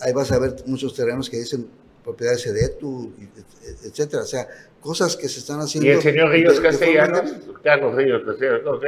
[0.00, 1.68] ahí vas a ver muchos terrenos que dicen
[2.02, 3.12] propiedades de ETU,
[3.84, 4.22] etcétera.
[4.22, 4.46] O sea,
[4.80, 5.88] cosas que se están haciendo.
[5.88, 8.80] Y el señor Ríos Castellanos, Carlos Ríos Castellanos,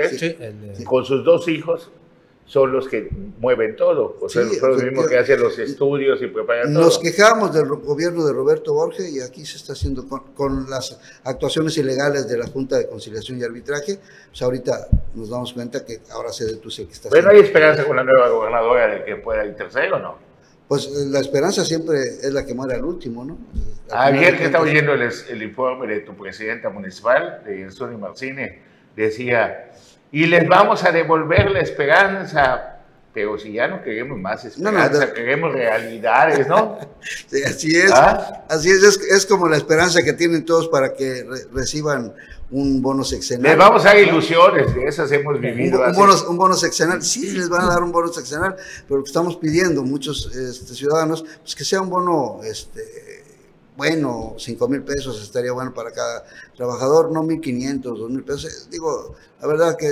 [0.84, 1.90] con sus dos hijos,
[2.44, 6.26] son los que mueven todo, o sea, son los mismos que hacen los estudios y
[6.26, 6.82] preparan todo.
[6.82, 11.78] Nos quejamos del gobierno de Roberto Borges y aquí se está haciendo con, las actuaciones
[11.78, 13.98] ilegales de la Junta de Conciliación y Arbitraje,
[14.28, 17.96] pues ahorita nos damos cuenta que ahora se detuce que está Bueno, ¿hay esperanza con
[17.96, 20.31] la nueva gobernadora de que pueda interceder o no?
[20.72, 23.36] Pues la esperanza siempre es la que muere al último, ¿no?
[23.90, 28.58] Ayer que estaba oyendo el, el, informe de tu presidenta municipal, de Sonia Marcine,
[28.96, 29.70] decía
[30.10, 32.81] y les vamos a devolver la esperanza.
[33.14, 36.78] Pero si ya no queremos más esperanza, queremos realidades, ¿no?
[37.26, 37.90] Sí, así es.
[37.92, 38.44] ¿Ah?
[38.48, 42.14] Así es, es, como la esperanza que tienen todos para que reciban
[42.50, 43.42] un bono sexenal.
[43.42, 45.80] Les vamos a dar ilusiones, de esas hemos vivido.
[45.80, 48.98] Un, un, bono, un, bono, sexenal, sí, les van a dar un bono sexenal, pero
[48.98, 52.82] lo que estamos pidiendo muchos este, ciudadanos, pues que sea un bono este,
[53.76, 56.24] bueno, 5 mil pesos estaría bueno para cada
[56.56, 58.68] trabajador, no 1.500, 2 mil pesos.
[58.70, 59.88] Digo, la verdad que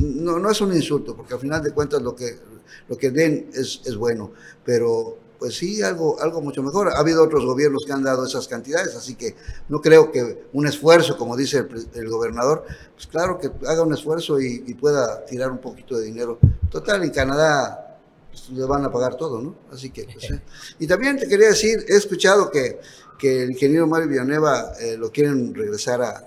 [0.00, 2.38] no, no, es un insulto, porque al final de cuentas lo que,
[2.88, 4.32] lo que den es, es bueno,
[4.64, 6.88] pero pues sí, algo, algo mucho mejor.
[6.88, 9.36] Ha habido otros gobiernos que han dado esas cantidades, así que
[9.68, 12.64] no creo que un esfuerzo, como dice el, gobernador,
[12.94, 16.38] pues claro que haga un esfuerzo y, y, pueda tirar un poquito de dinero.
[16.70, 17.98] Total, en Canadá
[18.30, 19.54] pues, le van a pagar todo, ¿no?
[19.72, 20.42] Así que, pues, ¿eh?
[20.80, 22.80] Y también te quería decir, he escuchado que
[23.18, 26.24] que el ingeniero Mario Villanueva eh, lo quieren regresar a,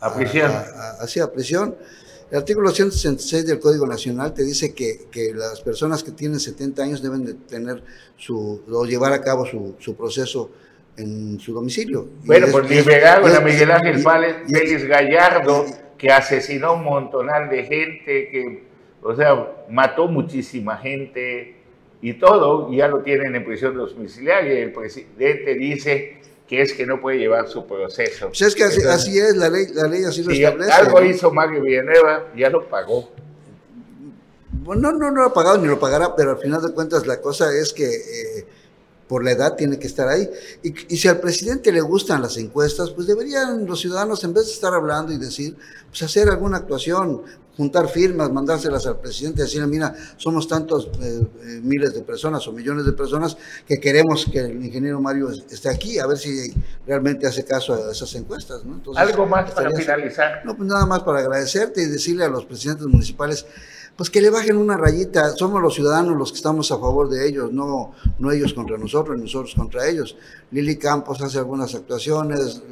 [0.00, 0.52] a, prisión.
[0.98, 1.76] Así, a, prisión.
[2.30, 6.82] El artículo 166 del Código Nacional te dice que, que, las personas que tienen 70
[6.82, 7.82] años deben de tener
[8.16, 10.50] su, o llevar a cabo su, su proceso
[10.96, 12.06] en su domicilio.
[12.24, 13.98] Bueno, pues liberaron a Miguel Ángel
[14.48, 15.66] Félix Gallardo,
[15.98, 18.62] que asesinó un montonal de gente, que,
[19.02, 21.56] o sea, mató muchísima gente,
[22.02, 26.16] y todo, ya lo tienen en prisión domiciliaria y el presidente dice
[26.50, 28.26] que es que no puede llevar su proceso.
[28.26, 30.72] Pues es que así, es, la ley, la ley así lo si establece.
[30.72, 33.08] Algo hizo Mario Villanueva, ya lo pagó.
[34.50, 37.06] Bueno, no, no, no lo ha pagado ni lo pagará, pero al final de cuentas
[37.06, 38.46] la cosa es que eh,
[39.06, 40.28] por la edad tiene que estar ahí.
[40.64, 44.46] Y, y, si al presidente le gustan las encuestas, pues deberían los ciudadanos, en vez
[44.46, 45.56] de estar hablando y decir,
[45.88, 47.22] pues hacer alguna actuación,
[47.56, 52.52] juntar firmas, mandárselas al presidente, decirle, mira, somos tantos eh, eh, miles de personas o
[52.52, 53.36] millones de personas
[53.66, 56.52] que queremos que el ingeniero Mario esté aquí, a ver si
[56.86, 58.64] realmente hace caso a esas encuestas.
[58.64, 58.80] ¿no?
[58.96, 60.42] ¿Algo más para finalizar?
[60.44, 63.46] No, pues nada más para agradecerte y decirle a los presidentes municipales,
[63.96, 67.28] pues que le bajen una rayita, somos los ciudadanos los que estamos a favor de
[67.28, 70.16] ellos, no, no ellos contra nosotros, nosotros contra ellos.
[70.50, 72.62] Lili Campos hace algunas actuaciones,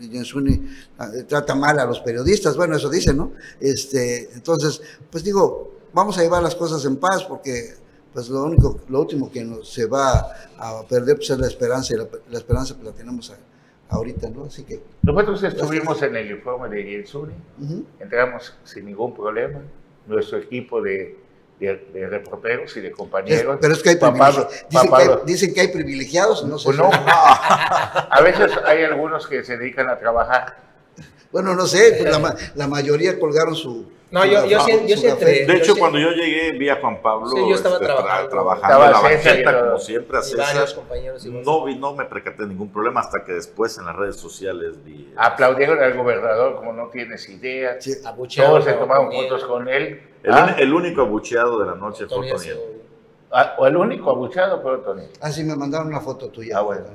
[0.00, 3.32] Jensuni ah, trata mal a los periodistas, bueno, eso dice, ¿no?
[3.60, 4.80] Este, entonces,
[5.10, 7.74] pues digo, vamos a llevar las cosas en paz porque
[8.12, 10.26] pues lo único, lo último que nos, se va
[10.58, 13.32] a perder pues es la esperanza y la, esperanza pues la tenemos
[13.88, 14.44] ahorita, ¿no?
[14.44, 14.80] Así que...
[15.02, 17.34] Nosotros estuvimos en el informe de Jensuni,
[18.00, 19.60] entramos sin ningún problema,
[20.06, 21.25] nuestro equipo de
[21.58, 23.58] de, reporteros y de compañeros.
[23.60, 24.48] pero es que hay privilegiados.
[24.68, 24.90] Dicen,
[25.24, 26.66] dicen, que hay privilegiados, no sé.
[26.66, 30.56] Pues no, a veces hay algunos que se dedican a trabajar.
[31.32, 33.86] Bueno, no sé, pues la, la mayoría colgaron su,
[34.16, 35.44] no, yo, yo, sí, yo sí entré.
[35.44, 38.84] De hecho, cuando yo llegué, vi a Juan Pablo sí, yo estaba este, trabajando, trabajando
[38.86, 40.68] en la banqueta, como siempre, a César.
[41.44, 45.12] No, vi, no me percaté ningún problema hasta que después en las redes sociales vi...
[45.16, 47.78] Aplaudieron al gobernador como no tienes idea.
[47.78, 47.92] Sí.
[48.02, 50.00] Todos se tomaron fotos con él.
[50.22, 50.56] El, ¿Ah?
[50.58, 52.58] el, único abucheado de la noche fue Toniel.
[53.30, 55.10] Ah, o el único abucheado fue Toniel.
[55.20, 56.58] Ah, sí, me mandaron una foto tuya.
[56.58, 56.86] Ah, bueno.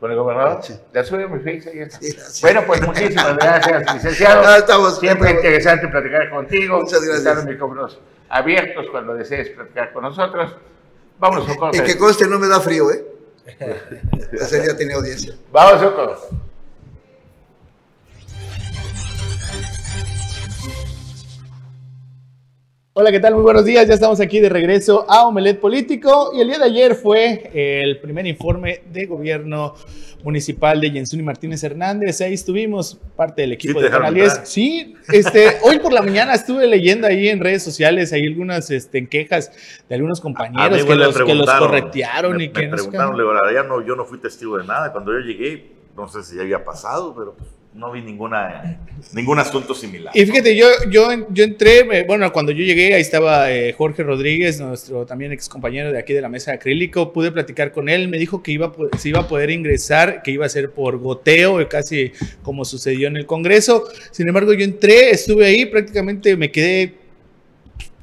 [0.00, 0.62] ¿Con el gobernador?
[0.62, 0.78] Sí.
[0.92, 1.98] La sube a mi face ahí está.
[2.42, 4.42] Bueno, pues muchísimas gracias, licenciado.
[4.42, 6.80] No, estamos, Siempre interesante platicar contigo.
[6.80, 7.18] Muchas gracias.
[7.18, 10.54] Están los micrófonos abiertos cuando desees platicar con nosotros.
[11.18, 11.78] Vámonos a un corte.
[11.78, 13.04] Y que conste, no me da frío, ¿eh?
[14.32, 15.34] Ese día tiene audiencia.
[15.50, 16.36] Vamos a un corte.
[23.00, 23.34] Hola, ¿qué tal?
[23.34, 23.86] Muy buenos días.
[23.86, 28.00] Ya estamos aquí de regreso a Omelet Político y el día de ayer fue el
[28.00, 29.76] primer informe de gobierno
[30.24, 32.20] municipal de Jensuni Martínez Hernández.
[32.22, 34.40] Ahí estuvimos, parte del equipo de Canal 10.
[34.42, 39.06] Sí, este, hoy por la mañana estuve leyendo ahí en redes sociales, hay algunas este,
[39.06, 39.52] quejas
[39.88, 43.16] de algunos compañeros que los, que los, corretearon y que me preguntaron,
[43.68, 44.90] no, yo no fui testigo de nada.
[44.90, 48.80] Cuando yo llegué, no sé si ya había pasado, pero pues, no vi ninguna,
[49.12, 50.16] ningún asunto similar.
[50.16, 54.60] Y fíjate, yo, yo, yo entré, bueno, cuando yo llegué, ahí estaba eh, Jorge Rodríguez,
[54.60, 58.08] nuestro también ex compañero de aquí de la mesa de acrílico, pude platicar con él,
[58.08, 61.68] me dijo que iba, se iba a poder ingresar, que iba a ser por goteo,
[61.68, 63.84] casi como sucedió en el Congreso.
[64.10, 66.94] Sin embargo, yo entré, estuve ahí, prácticamente me quedé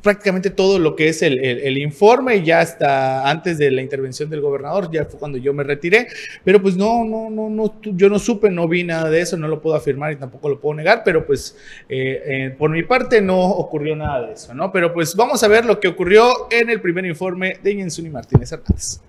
[0.05, 4.39] prácticamente todo lo que es el, el, informe, ya hasta antes de la intervención del
[4.39, 6.05] gobernador, ya fue cuando yo me retiré,
[6.43, 9.47] pero pues no, no, no, no, yo no supe, no vi nada de eso, no
[9.47, 11.57] lo puedo afirmar y tampoco lo puedo negar, pero pues
[11.89, 14.71] eh, eh, por mi parte no ocurrió nada de eso, ¿no?
[14.71, 18.51] Pero pues vamos a ver lo que ocurrió en el primer informe de Jensuni Martínez
[18.51, 18.99] Hernández.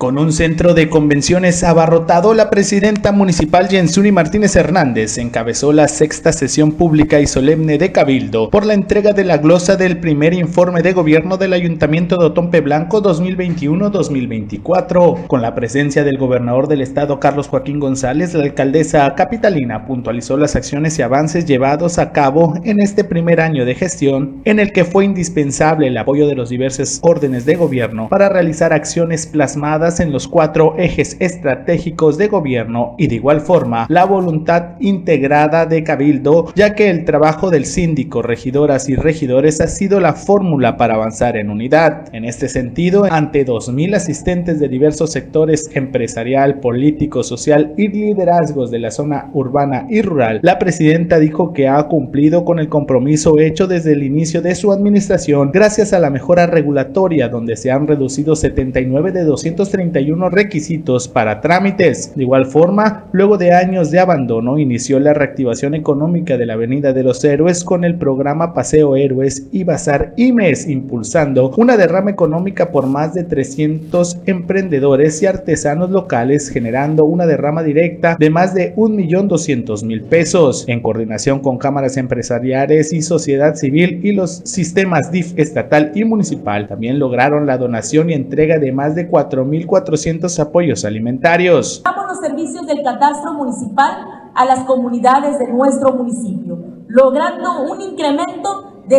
[0.00, 6.32] Con un centro de convenciones abarrotado, la presidenta municipal Jensuni Martínez Hernández encabezó la sexta
[6.32, 10.80] sesión pública y solemne de Cabildo por la entrega de la glosa del primer informe
[10.80, 15.26] de gobierno del Ayuntamiento de Otompe Blanco 2021-2024.
[15.26, 20.56] Con la presencia del gobernador del estado Carlos Joaquín González, la alcaldesa capitalina puntualizó las
[20.56, 24.86] acciones y avances llevados a cabo en este primer año de gestión, en el que
[24.86, 30.12] fue indispensable el apoyo de los diversos órdenes de gobierno para realizar acciones plasmadas en
[30.12, 36.52] los cuatro ejes estratégicos de gobierno y de igual forma la voluntad integrada de Cabildo,
[36.54, 41.36] ya que el trabajo del síndico, regidoras y regidores ha sido la fórmula para avanzar
[41.36, 42.04] en unidad.
[42.12, 48.78] En este sentido, ante 2.000 asistentes de diversos sectores empresarial, político, social y liderazgos de
[48.78, 53.66] la zona urbana y rural, la presidenta dijo que ha cumplido con el compromiso hecho
[53.66, 58.36] desde el inicio de su administración gracias a la mejora regulatoria donde se han reducido
[58.36, 62.12] 79 de 230 31 requisitos para trámites.
[62.14, 66.92] De igual forma, luego de años de abandono, inició la reactivación económica de la Avenida
[66.92, 72.70] de los Héroes con el programa Paseo Héroes y Bazar IMES, impulsando una derrama económica
[72.70, 78.74] por más de 300 emprendedores y artesanos locales, generando una derrama directa de más de
[78.76, 80.66] 1.200.000 pesos.
[80.68, 86.68] En coordinación con cámaras empresariales y sociedad civil y los sistemas DIF estatal y municipal,
[86.68, 91.80] también lograron la donación y entrega de más de 4.000 400 apoyos alimentarios.
[91.84, 94.04] Damos los servicios del catastro municipal
[94.34, 98.96] a las comunidades de nuestro municipio, logrando un incremento de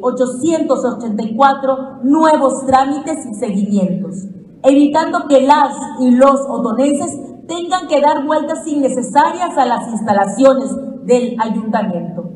[0.00, 4.24] 6.884 nuevos trámites y seguimientos,
[4.62, 10.70] evitando que las y los otonenses tengan que dar vueltas innecesarias a las instalaciones
[11.04, 12.30] del ayuntamiento.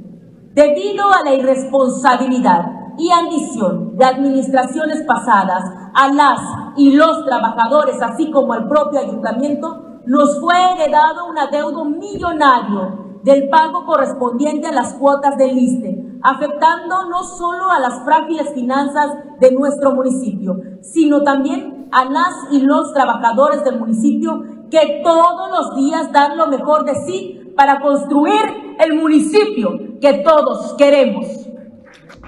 [0.55, 6.41] Debido a la irresponsabilidad y ambición de administraciones pasadas a las
[6.77, 13.49] y los trabajadores, así como al propio ayuntamiento, nos fue heredado un adeudo millonario del
[13.49, 19.11] pago correspondiente a las cuotas del ISTE, afectando no solo a las frágiles finanzas
[19.41, 25.75] de nuestro municipio, sino también a las y los trabajadores del municipio que todos los
[25.77, 31.40] días dan lo mejor de sí para construir el municipio que todos queremos.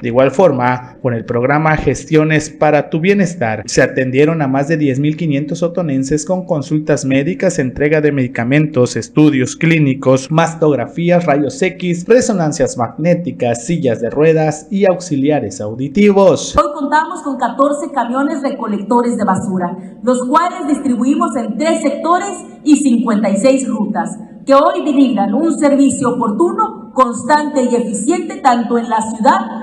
[0.02, 4.76] De igual forma, con el programa Gestiones para tu Bienestar, se atendieron a más de
[4.76, 13.64] 10.500 otonenses con consultas médicas, entrega de medicamentos, estudios clínicos, mastografías, rayos X, resonancias magnéticas,
[13.64, 16.56] sillas de ruedas y auxiliares auditivos.
[16.56, 22.74] Hoy contamos con 14 camiones recolectores de basura, los cuales distribuimos en tres sectores y
[22.74, 29.61] 56 rutas que hoy brindan un servicio oportuno, constante y eficiente tanto en la ciudad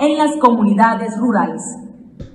[0.00, 1.62] en las comunidades rurales.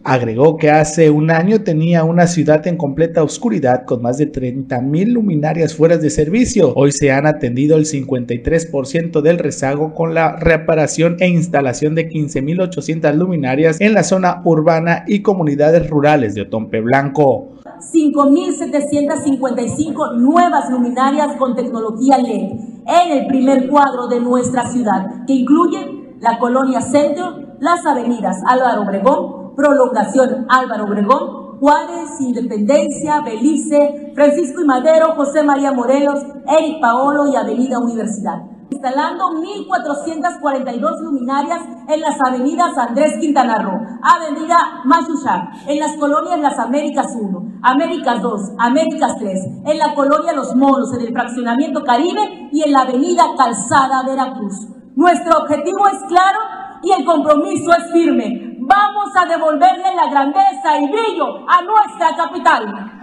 [0.03, 4.81] Agregó que hace un año tenía una ciudad en completa oscuridad con más de 30
[4.81, 6.73] mil luminarias fuera de servicio.
[6.75, 13.13] Hoy se han atendido el 53% del rezago con la reparación e instalación de 15.800
[13.13, 17.49] luminarias en la zona urbana y comunidades rurales de Otompe Blanco.
[17.93, 22.53] 5.755 nuevas luminarias con tecnología LED
[22.87, 28.83] en el primer cuadro de nuestra ciudad, que incluye la colonia Centro, las avenidas Álvaro
[28.83, 37.27] Obregón, Prolongación Álvaro Obregón, Juárez, Independencia, Belice, Francisco y Madero, José María Morelos, Eric Paolo
[37.27, 45.79] y Avenida Universidad instalando 1.442 luminarias en las avenidas Andrés Quintana Roo, Avenida Machuchac, en
[45.79, 51.01] las colonias Las Américas 1, Américas 2, Américas 3, en la colonia Los Moros, en
[51.01, 54.80] el fraccionamiento Caribe y en la avenida Calzada Veracruz.
[54.95, 56.39] Nuestro objetivo es claro
[56.83, 58.57] y el compromiso es firme.
[58.59, 63.00] Vamos a devolverle la grandeza y brillo a nuestra capital.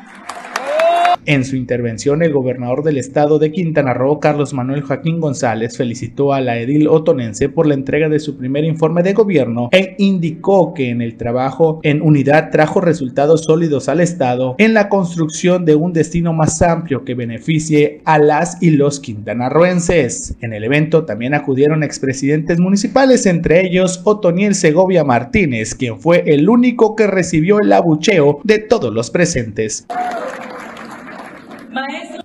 [1.29, 6.33] En su intervención, el gobernador del estado de Quintana Roo, Carlos Manuel Joaquín González, felicitó
[6.33, 10.73] a la edil otonense por la entrega de su primer informe de gobierno e indicó
[10.73, 15.75] que en el trabajo en unidad trajo resultados sólidos al estado en la construcción de
[15.75, 20.35] un destino más amplio que beneficie a las y los quintanarroenses.
[20.41, 26.49] En el evento también acudieron expresidentes municipales, entre ellos Otoniel Segovia Martínez, quien fue el
[26.49, 29.87] único que recibió el abucheo de todos los presentes.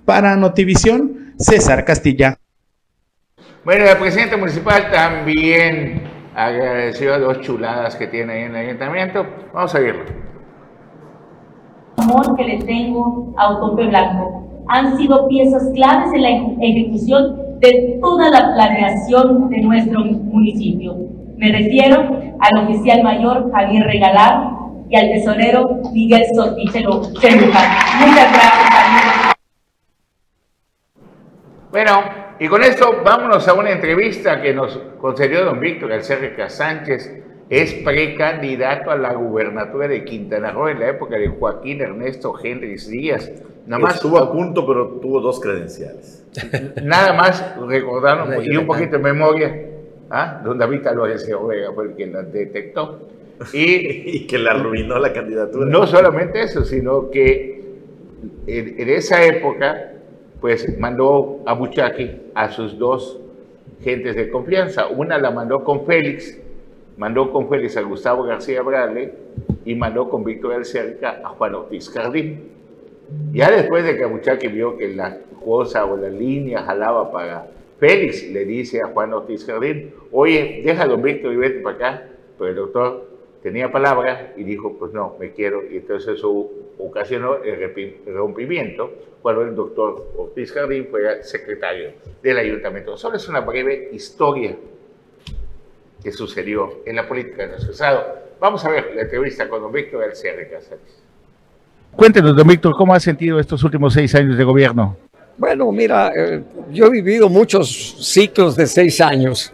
[0.04, 2.38] Para Notivisión, César Castilla.
[3.64, 6.02] Bueno, la presidenta municipal también
[6.34, 9.26] agradeció a dos chuladas que tiene ahí en el ayuntamiento.
[9.52, 10.04] Vamos a verlo.
[11.96, 16.30] amor que le tengo a Otompe Blanco han sido piezas claves en la
[16.60, 20.96] ejecución de toda la planeación de nuestro municipio.
[21.36, 24.50] Me refiero al oficial mayor Javier Regalar
[24.88, 28.53] y al tesorero Miguel Sortichelo Muchas gracias,
[31.74, 32.04] Bueno,
[32.38, 37.12] y con esto vámonos a una entrevista que nos concedió don Víctor Alcérrica Sánchez.
[37.50, 42.88] Es precandidato a la gubernatura de Quintana Roo en la época de Joaquín Ernesto Hendrix
[42.88, 43.28] Díaz.
[43.66, 46.24] Nada más estuvo a punto, pero tuvo dos credenciales.
[46.84, 49.66] Nada más recordaron y un poquito de memoria.
[50.10, 50.42] ¿ah?
[50.44, 53.08] Don David Álvarez Vega fue el que la detectó.
[53.52, 55.66] Y, y, que le arruinó la candidatura.
[55.66, 57.64] No solamente eso, sino que
[58.46, 59.93] en, en esa época
[60.44, 63.18] pues mandó a Buchaki a sus dos
[63.80, 64.88] gentes de confianza.
[64.88, 66.38] Una la mandó con Félix,
[66.98, 69.14] mandó con Félix a Gustavo García Brale
[69.64, 72.42] y mandó con Víctor del Cerca a Juan Ortiz Cardín.
[73.32, 77.46] Ya después de que Buchaki vio que la cosa o la línea jalaba para
[77.78, 81.76] Félix, le dice a Juan Ortiz Jardín, oye, deja a don Víctor y vete para
[81.76, 82.02] acá.
[82.36, 83.13] Pero el doctor
[83.44, 85.62] tenía palabra y dijo, pues no, me quiero.
[85.70, 87.60] Y entonces eso ocasionó el
[88.06, 88.90] rompimiento
[89.20, 91.90] cuando el doctor Ortiz Jardín fue secretario
[92.22, 92.96] del ayuntamiento.
[92.96, 94.56] Solo es una breve historia
[96.02, 98.16] que sucedió en la política de nuestro Estado.
[98.40, 101.02] Vamos a ver la entrevista con don Víctor Alcere Casares.
[101.94, 104.96] Cuéntenos, don Víctor, ¿cómo ha sentido estos últimos seis años de gobierno?
[105.36, 107.68] Bueno, mira, eh, yo he vivido muchos
[108.00, 109.52] ciclos de seis años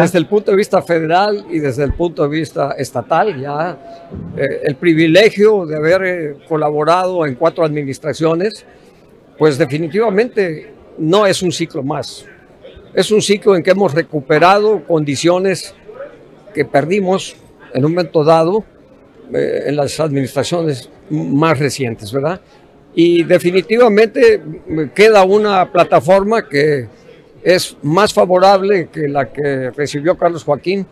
[0.00, 4.60] desde el punto de vista federal y desde el punto de vista estatal, ya eh,
[4.64, 8.66] el privilegio de haber eh, colaborado en cuatro administraciones,
[9.38, 12.26] pues definitivamente no es un ciclo más.
[12.92, 15.74] Es un ciclo en que hemos recuperado condiciones
[16.52, 17.34] que perdimos
[17.72, 18.64] en un momento dado
[19.32, 22.40] eh, en las administraciones más recientes, ¿verdad?
[22.94, 24.42] Y definitivamente
[24.94, 26.88] queda una plataforma que
[27.42, 30.86] es más favorable que la que recibió Carlos Joaquín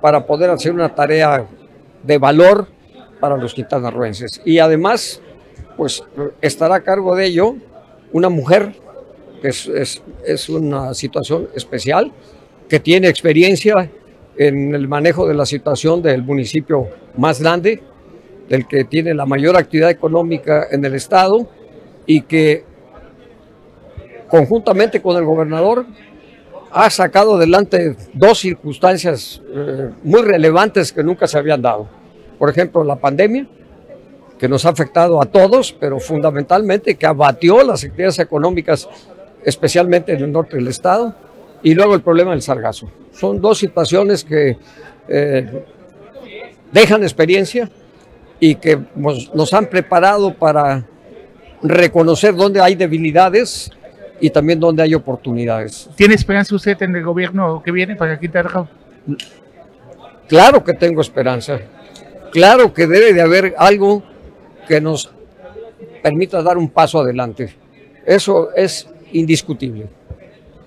[0.00, 1.46] para poder hacer una tarea
[2.02, 2.68] de valor
[3.20, 4.40] para los quintanarroenses.
[4.44, 5.20] Y además,
[5.76, 6.02] pues
[6.40, 7.56] estará a cargo de ello
[8.12, 8.74] una mujer,
[9.42, 12.12] que es, es, es una situación especial,
[12.68, 13.90] que tiene experiencia
[14.36, 17.82] en el manejo de la situación del municipio más grande,
[18.48, 21.48] del que tiene la mayor actividad económica en el estado
[22.06, 22.64] y que
[24.28, 25.86] conjuntamente con el gobernador,
[26.70, 31.88] ha sacado adelante dos circunstancias eh, muy relevantes que nunca se habían dado.
[32.38, 33.46] Por ejemplo, la pandemia,
[34.38, 38.88] que nos ha afectado a todos, pero fundamentalmente que abatió las actividades económicas,
[39.44, 41.14] especialmente en el norte del estado,
[41.62, 42.90] y luego el problema del sargazo.
[43.12, 44.58] Son dos situaciones que
[45.08, 45.64] eh,
[46.72, 47.70] dejan experiencia
[48.38, 50.84] y que nos han preparado para
[51.62, 53.70] reconocer dónde hay debilidades
[54.20, 55.88] y también dónde hay oportunidades.
[55.94, 58.68] ¿Tiene esperanza usted en el gobierno que viene para Quintana Roo?
[60.28, 61.58] Claro que tengo esperanza.
[62.32, 64.02] Claro que debe de haber algo
[64.66, 65.10] que nos
[66.02, 67.54] permita dar un paso adelante.
[68.04, 69.86] Eso es indiscutible.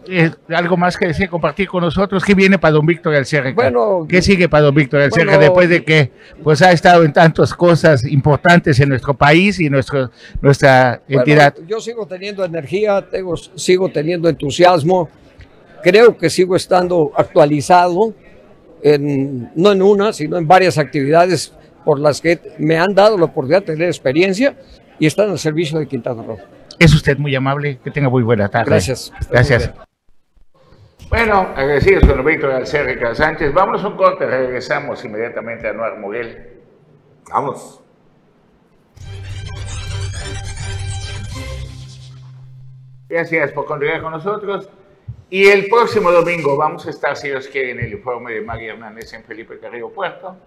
[0.07, 2.23] Eh, algo más que decir, compartir con nosotros.
[2.23, 3.51] ¿Qué viene para don Víctor Alcerca?
[3.53, 6.11] Bueno, ¿Qué sigue para don Víctor Alcerca después de que
[6.43, 10.09] pues ha estado en tantas cosas importantes en nuestro país y nuestro,
[10.41, 11.53] nuestra entidad?
[11.67, 15.09] Yo sigo teniendo energía, tengo, sigo teniendo entusiasmo,
[15.83, 18.13] creo que sigo estando actualizado,
[18.81, 23.25] en, no en una, sino en varias actividades por las que me han dado la
[23.25, 24.55] oportunidad de tener experiencia
[24.97, 26.37] y están al servicio de Quintana Roo.
[26.77, 28.71] Es usted muy amable, que tenga muy buena tarde.
[28.71, 29.11] Gracias.
[29.29, 29.71] Gracias.
[31.09, 33.51] Bueno, agradecidos con Víctor Alcérrica Sánchez.
[33.51, 36.59] Vámonos un corte, regresamos inmediatamente a Noar Moguel.
[37.31, 37.81] Vamos.
[43.09, 44.69] Gracias por continuar con nosotros.
[45.31, 48.73] Y el próximo domingo vamos a estar, si Dios quiere, en el informe de María
[48.73, 50.37] Hernández en Felipe Carrillo Puerto.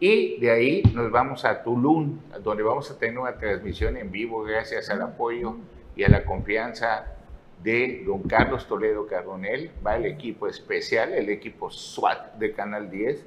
[0.00, 4.42] Y de ahí nos vamos a Tulum, donde vamos a tener una transmisión en vivo
[4.44, 5.56] gracias al apoyo
[5.94, 7.16] y a la confianza
[7.62, 13.24] de don Carlos Toledo Cardonel, va el equipo especial, el equipo SWAT de Canal 10,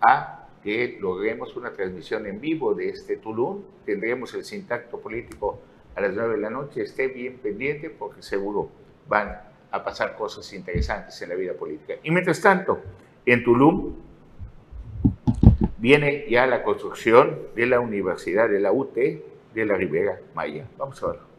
[0.00, 3.62] a que logremos una transmisión en vivo de este Tulum.
[3.84, 5.58] Tendremos el sintacto político
[5.96, 6.82] a las 9 de la noche.
[6.82, 8.70] Esté bien pendiente porque seguro
[9.08, 11.94] van a pasar cosas interesantes en la vida política.
[12.02, 12.80] Y mientras tanto,
[13.26, 13.94] en Tulum
[15.78, 20.66] viene ya la construcción de la Universidad de la UT de la Ribera Maya.
[20.78, 21.31] Vamos a verlo.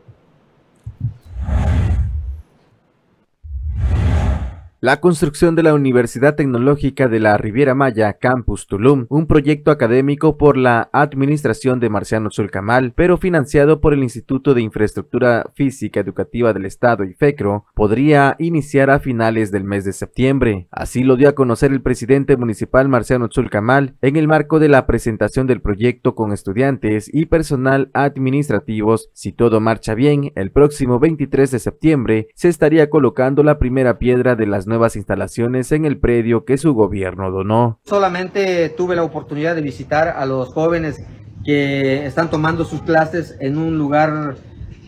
[4.83, 10.37] La construcción de la Universidad Tecnológica de la Riviera Maya, Campus Tulum, un proyecto académico
[10.37, 16.51] por la administración de Marciano Zulcamal, pero financiado por el Instituto de Infraestructura Física Educativa
[16.51, 20.67] del Estado y FECRO, podría iniciar a finales del mes de septiembre.
[20.69, 24.85] Así lo dio a conocer el presidente municipal Marciano Zulcamal en el marco de la
[24.85, 29.09] presentación del proyecto con estudiantes y personal administrativos.
[29.13, 34.35] Si todo marcha bien, el próximo 23 de septiembre se estaría colocando la primera piedra
[34.35, 37.79] de las nuevas instalaciones en el predio que su gobierno donó.
[37.85, 40.99] Solamente tuve la oportunidad de visitar a los jóvenes
[41.45, 44.35] que están tomando sus clases en un lugar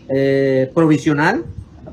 [0.08, 1.44] eh, provisional,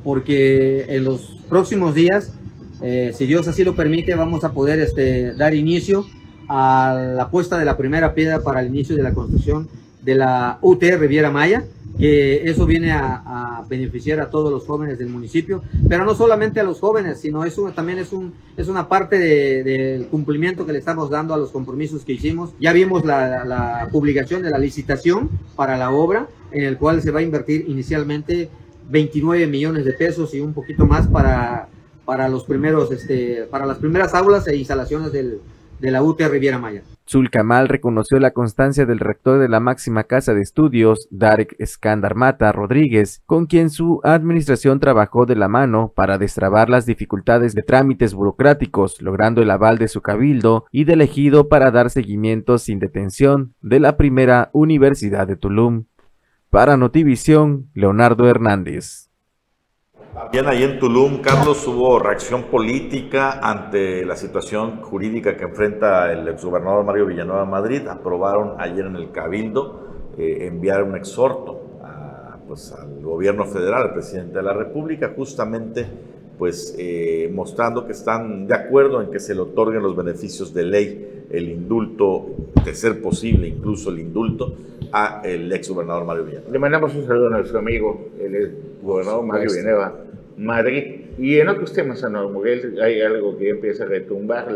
[0.04, 2.34] porque en los próximos días,
[2.82, 6.06] eh, si Dios así lo permite, vamos a poder este, dar inicio
[6.50, 9.70] a la puesta de la primera piedra para el inicio de la construcción
[10.04, 11.64] de la UT Riviera Maya
[11.98, 16.64] que eso viene a, beneficiar a todos los jóvenes del municipio, pero no solamente a
[16.64, 21.10] los jóvenes, sino eso también es, un, es una parte del cumplimiento que le estamos
[21.10, 22.52] dando a los compromisos que hicimos.
[22.60, 27.12] Ya vimos la, la, publicación de la licitación para la obra, en el cual se
[27.12, 28.50] va a invertir inicialmente
[28.90, 31.68] 29 millones de pesos y un poquito más para,
[32.06, 35.40] para, los primeros, este, para las primeras aulas e instalaciones del,
[35.80, 36.84] de la UT Riviera Maya.
[37.10, 42.52] Zulcamal reconoció la constancia del rector de la máxima casa de estudios, Darek Skandar Mata
[42.52, 48.14] Rodríguez, con quien su administración trabajó de la mano para destrabar las dificultades de trámites
[48.14, 53.54] burocráticos, logrando el aval de su cabildo y de elegido para dar seguimiento sin detención
[53.62, 55.86] de la primera Universidad de Tulum.
[56.50, 59.10] Para Notivisión, Leonardo Hernández.
[60.32, 66.28] Bien, ahí en Tulum, Carlos, hubo reacción política ante la situación jurídica que enfrenta el
[66.28, 67.88] exgobernador Mario Villanueva Madrid.
[67.88, 71.62] Aprobaron ayer en el Cabildo eh, enviar un exhorto
[72.48, 75.88] pues, al gobierno federal, al presidente de la República, justamente
[76.38, 80.64] pues eh, mostrando que están de acuerdo en que se le otorguen los beneficios de
[80.64, 82.28] ley, el indulto,
[82.64, 84.56] de ser posible incluso el indulto,
[84.92, 86.52] a el ex gobernador Mario Villanueva.
[86.52, 90.03] Le mandamos un saludo a nuestro amigo, el gobernador Mario Villanueva
[90.38, 91.02] Madrid.
[91.18, 92.22] Y en otros temas, Ana
[92.82, 94.48] hay algo que empieza a retumbar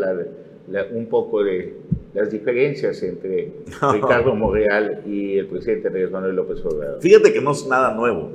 [0.92, 1.74] un poco de
[2.14, 3.52] las diferencias entre
[3.92, 7.00] Ricardo Monreal y el presidente Andrés Manuel López Obrador.
[7.00, 8.30] Fíjate que no es nada nuevo.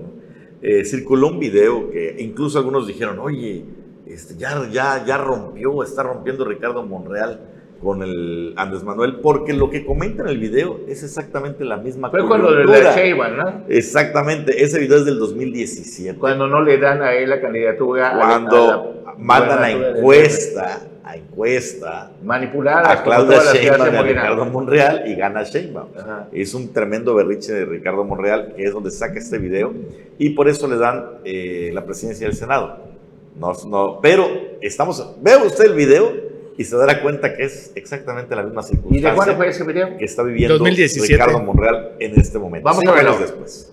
[0.61, 3.65] Eh, circuló un video que incluso algunos dijeron, oye,
[4.07, 7.52] este, ya, ya, ya rompió, está rompiendo Ricardo Monreal
[7.83, 12.09] con el Andrés Manuel, porque lo que comenta en el video es exactamente la misma
[12.09, 12.95] Fue cuando le da
[13.29, 13.63] ¿no?
[13.67, 16.17] Exactamente, ese video es del 2017.
[16.17, 18.17] Cuando no le dan a él la candidatura.
[18.17, 22.11] Cuando mandan la encuesta, a encuesta.
[22.23, 22.89] Manipulada.
[22.89, 25.89] A Claudia Sheinbaum y Ricardo Monreal y gana Sheinbaum.
[26.31, 29.73] Es un tremendo berriche de Ricardo Monreal, que es donde saca este video,
[30.17, 32.77] y por eso le dan eh, la presidencia del Senado.
[33.35, 34.27] No, no, pero
[34.61, 38.99] estamos, veo usted el video y se dará cuenta que es exactamente la misma circunstancia.
[38.99, 39.97] ¿Y de cuándo fue ese video?
[39.97, 42.65] Que está viviendo Ricardo Monreal en este momento.
[42.65, 43.71] Vamos a verlo después.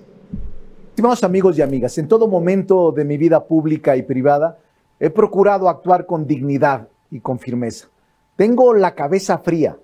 [0.91, 4.59] Estimados amigos y amigas, en todo momento de mi vida pública y privada
[4.99, 7.89] he procurado actuar con dignidad y con firmeza.
[8.37, 9.79] Tengo la cabeza fría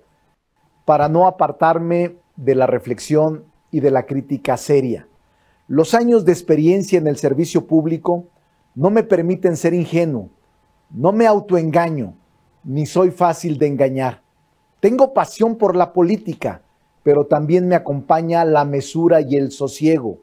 [0.85, 5.07] para no apartarme de la reflexión y de la crítica seria.
[5.67, 8.25] Los años de experiencia en el servicio público
[8.75, 10.29] no me permiten ser ingenuo,
[10.91, 12.13] no me autoengaño
[12.67, 14.21] ni soy fácil de engañar.
[14.81, 16.61] Tengo pasión por la política,
[17.01, 20.19] pero también me acompaña la mesura y el sosiego.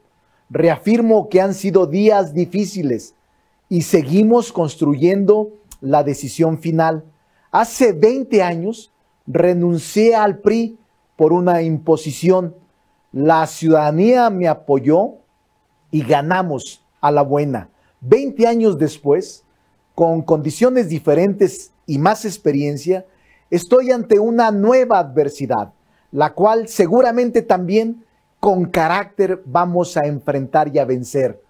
[0.51, 3.15] Reafirmo que han sido días difíciles
[3.71, 7.05] y seguimos construyendo la decisión final.
[7.51, 8.93] Hace 20 años
[9.27, 10.79] renuncié al PRI
[11.17, 12.55] por una imposición.
[13.11, 15.15] La ciudadanía me apoyó
[15.91, 17.71] y ganamos a la buena.
[18.03, 19.45] 20 años después,
[19.95, 23.07] con condiciones diferentes y más experiencia,
[23.51, 25.73] estoy ante una nueva adversidad,
[26.13, 28.05] la cual seguramente también
[28.41, 31.43] con carácter vamos a enfrentar y a vencer.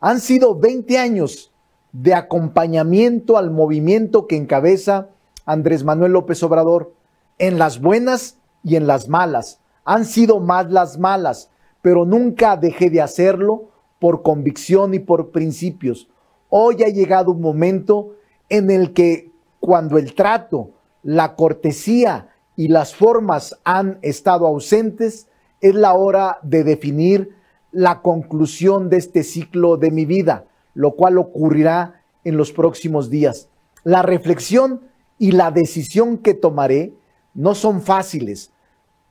[0.00, 1.52] Han sido 20 años
[1.92, 5.08] de acompañamiento al movimiento que encabeza
[5.46, 6.92] Andrés Manuel López Obrador,
[7.38, 9.60] en las buenas y en las malas.
[9.84, 11.50] Han sido más las malas,
[11.82, 13.68] pero nunca dejé de hacerlo
[13.98, 16.08] por convicción y por principios.
[16.48, 18.14] Hoy ha llegado un momento
[18.48, 19.30] en el que
[19.64, 25.26] cuando el trato, la cortesía y las formas han estado ausentes,
[25.62, 27.34] es la hora de definir
[27.72, 30.44] la conclusión de este ciclo de mi vida,
[30.74, 33.48] lo cual ocurrirá en los próximos días.
[33.84, 34.82] La reflexión
[35.18, 36.92] y la decisión que tomaré
[37.32, 38.52] no son fáciles.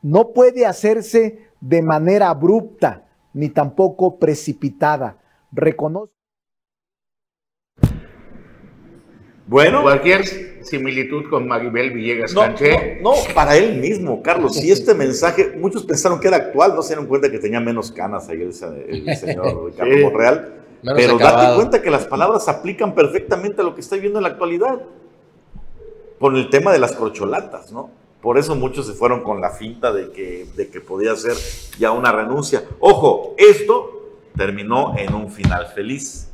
[0.03, 5.17] No puede hacerse de manera abrupta ni tampoco precipitada.
[5.51, 6.13] Reconozco
[9.47, 9.81] Bueno.
[9.81, 10.25] Cualquier
[10.63, 12.47] similitud con Maribel Villegas no,
[13.01, 14.55] No, para él mismo, Carlos.
[14.55, 17.91] Si este mensaje, muchos pensaron que era actual, no se dieron cuenta que tenía menos
[17.91, 18.53] canas ahí el,
[19.17, 20.53] señor Ricardo Monreal.
[20.83, 24.29] pero date cuenta que las palabras aplican perfectamente a lo que está viviendo en la
[24.29, 24.81] actualidad.
[26.19, 27.89] Con el tema de las corcholatas, ¿no?
[28.21, 31.35] Por eso muchos se fueron con la finta de que, de que podía ser
[31.77, 32.63] ya una renuncia.
[32.79, 36.32] Ojo, esto terminó en un final feliz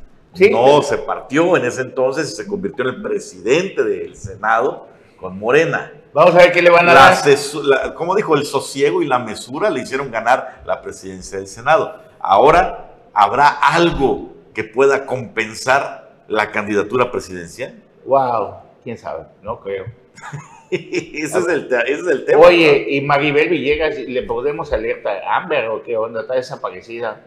[0.50, 5.38] no se partió en ese entonces y se convirtió en el presidente del Senado con
[5.38, 5.92] Morena.
[6.12, 7.94] Vamos a ver qué le van a dar.
[7.94, 12.00] como dijo, el sosiego y la mesura le hicieron ganar la presidencia del Senado.
[12.18, 17.80] Ahora, ¿habrá algo que pueda compensar la candidatura presidencial?
[18.04, 19.86] Wow, quién sabe, no creo.
[20.70, 22.46] ese, es el, ese, es el, tema.
[22.46, 26.22] Oye, y Maribel Villegas, ¿le podemos alerta a Amber o qué onda?
[26.22, 27.20] Está desaparecida.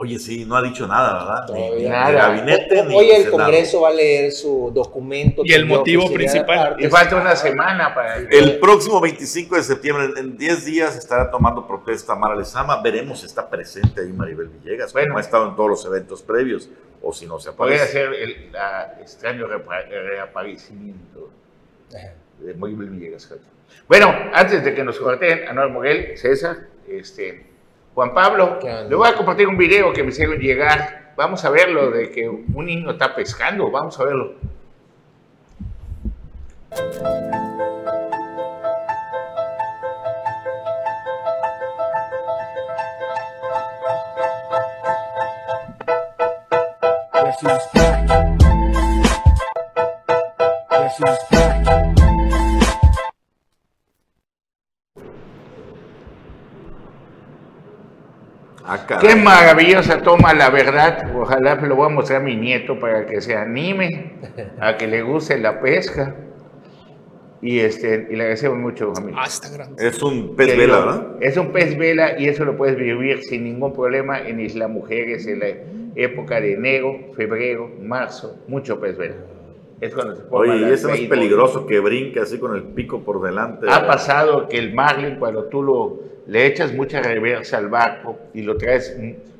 [0.00, 1.74] Oye, sí, no ha dicho nada, ¿verdad?
[1.76, 2.12] Ni, nada.
[2.12, 5.42] gabinete, ni Hoy el Congreso va a leer su documento.
[5.44, 6.76] Y el motivo principal.
[6.78, 8.14] Y falta una semana para...
[8.18, 12.80] El próximo 25 de septiembre, en 10 días, estará tomando protesta Mara Lezama.
[12.80, 16.22] Veremos si está presente ahí Maribel Villegas, bueno, como ha estado en todos los eventos
[16.22, 16.70] previos,
[17.02, 17.84] o si no se aparece.
[17.84, 18.52] Podría ser el
[19.02, 21.28] extraño reaparecimiento
[22.38, 23.34] de Maribel Villegas.
[23.88, 27.57] Bueno, antes de que nos corten, Anuel Moguel, César, este
[27.98, 31.14] Juan Pablo, le voy a compartir un video que me hicieron llegar.
[31.16, 33.72] Vamos a verlo de que un niño está pescando.
[33.72, 34.34] Vamos a verlo.
[58.96, 61.14] Qué maravillosa toma la verdad.
[61.14, 64.12] Ojalá lo voy a mostrar a mi nieto para que se anime
[64.60, 66.14] a que le guste la pesca.
[67.40, 69.20] Y, este, y le agradecemos mucho, familia.
[69.22, 69.86] Ah, está grande.
[69.86, 71.16] Es un pez vela, ¿verdad?
[71.20, 75.24] Es un pez vela y eso lo puedes vivir sin ningún problema en Isla Mujeres
[75.28, 75.46] en la
[75.94, 78.40] época de enero, febrero, marzo.
[78.48, 79.14] Mucho pez vela.
[79.80, 83.22] Es cuando se Oye, y eso es peligroso que brinque así con el pico por
[83.22, 83.66] delante.
[83.70, 88.42] Ha pasado que el marlin, cuando tú lo le echas mucha reversa al barco y
[88.42, 88.96] lo traes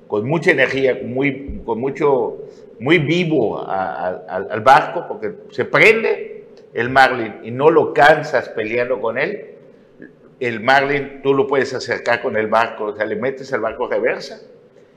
[0.06, 2.38] con mucha energía, muy, con mucho,
[2.80, 9.18] muy vivo al barco, porque se prende el marlin y no lo cansas peleando con
[9.18, 9.54] él,
[10.40, 13.86] el marlin tú lo puedes acercar con el barco, o sea, le metes el barco
[13.86, 14.40] reversa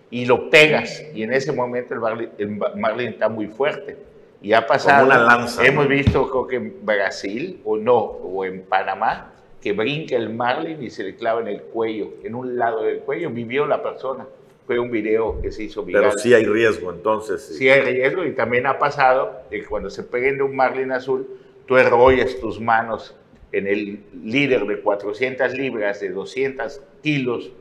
[0.09, 3.97] y lo pegas y en ese momento el marlin, el marlin está muy fuerte.
[4.41, 8.63] Y ha pasado, una lanza, hemos visto creo que en Brasil o no, o en
[8.63, 12.81] Panamá, que brinca el marlin y se le clava en el cuello, en un lado
[12.81, 14.25] del cuello, vivió la persona.
[14.65, 16.03] Fue un video que se hizo viral.
[16.03, 17.55] Pero sí hay riesgo, entonces.
[17.57, 17.69] Sí.
[17.69, 21.27] hay riesgo y también ha pasado que cuando se peguen de un marlin azul,
[21.67, 23.15] tú enrollas tus manos
[23.51, 27.51] en el líder de 400 libras, de 200 kilos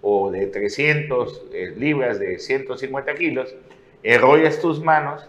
[0.00, 3.54] o de 300 eh, libras, de 150 kilos,
[4.02, 5.28] enrollas tus manos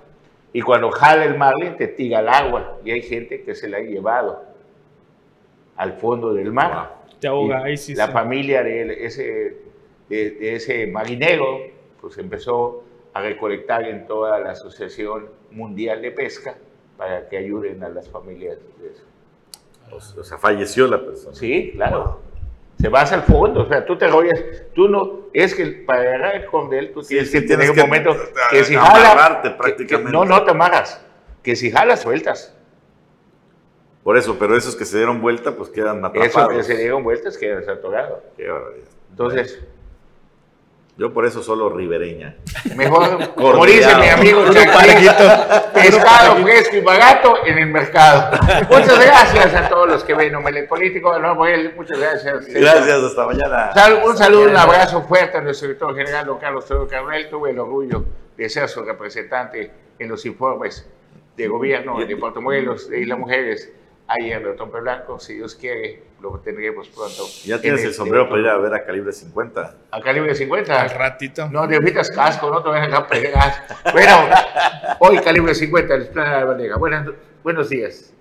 [0.53, 3.77] y cuando jala el marlin te tira al agua y hay gente que se la
[3.77, 4.43] ha llevado
[5.77, 7.01] al fondo del mar.
[7.19, 7.95] Te ahoga, ahí sí.
[7.95, 9.57] La familia de ese,
[10.09, 11.59] de, ese marinero
[12.01, 12.83] pues empezó
[13.13, 16.57] a recolectar en toda la Asociación Mundial de Pesca
[16.97, 19.05] para que ayuden a las familias de eso.
[20.19, 21.35] O sea, falleció la persona.
[21.35, 22.21] Sí, claro.
[22.81, 24.39] Se vas al fondo, o sea, tú te rollas,
[24.73, 28.15] tú no, es que para agarrar el cordel tú tienes que tener un momento
[28.49, 29.55] que, si jalas,
[30.11, 31.05] no, no te amarras,
[31.43, 32.57] que si jalas sueltas.
[34.03, 36.35] Por eso, pero esos que se dieron vuelta, pues quedan atrapados.
[36.35, 38.19] Esos que se dieron vueltas quedan atorados.
[38.35, 38.87] Qué barbaridad.
[39.11, 39.63] Entonces...
[41.01, 42.35] Yo por eso solo ribereña.
[42.75, 44.43] Mejor, como dice mi amigo
[45.73, 48.37] pescado fresco y barato en el mercado.
[48.69, 51.17] Muchas gracias a todos los que ven Omelet Político.
[51.17, 51.33] No,
[51.75, 52.45] muchas gracias.
[52.45, 53.71] Gracias, hasta mañana.
[54.05, 57.31] un saludo, un abrazo fuerte a nuestro director general, don Carlos Toro Carnel.
[57.31, 58.05] Tuve el orgullo
[58.37, 60.87] de ser su representante en los informes
[61.35, 63.73] de gobierno de Puerto Morelos, de Isla Mujeres
[64.11, 67.23] ahí en Tompe Blanco, si Dios quiere, lo tendremos pronto.
[67.45, 69.75] Ya tienes el sombrero para ir a ver a calibre 50.
[69.91, 70.81] ¿A calibre 50?
[70.81, 71.49] Al ratito.
[71.49, 73.53] No, necesitas casco, no te vayan a pegar.
[73.91, 74.29] Bueno,
[74.99, 78.13] hoy calibre 50, el plan de la Buenos, buenos días.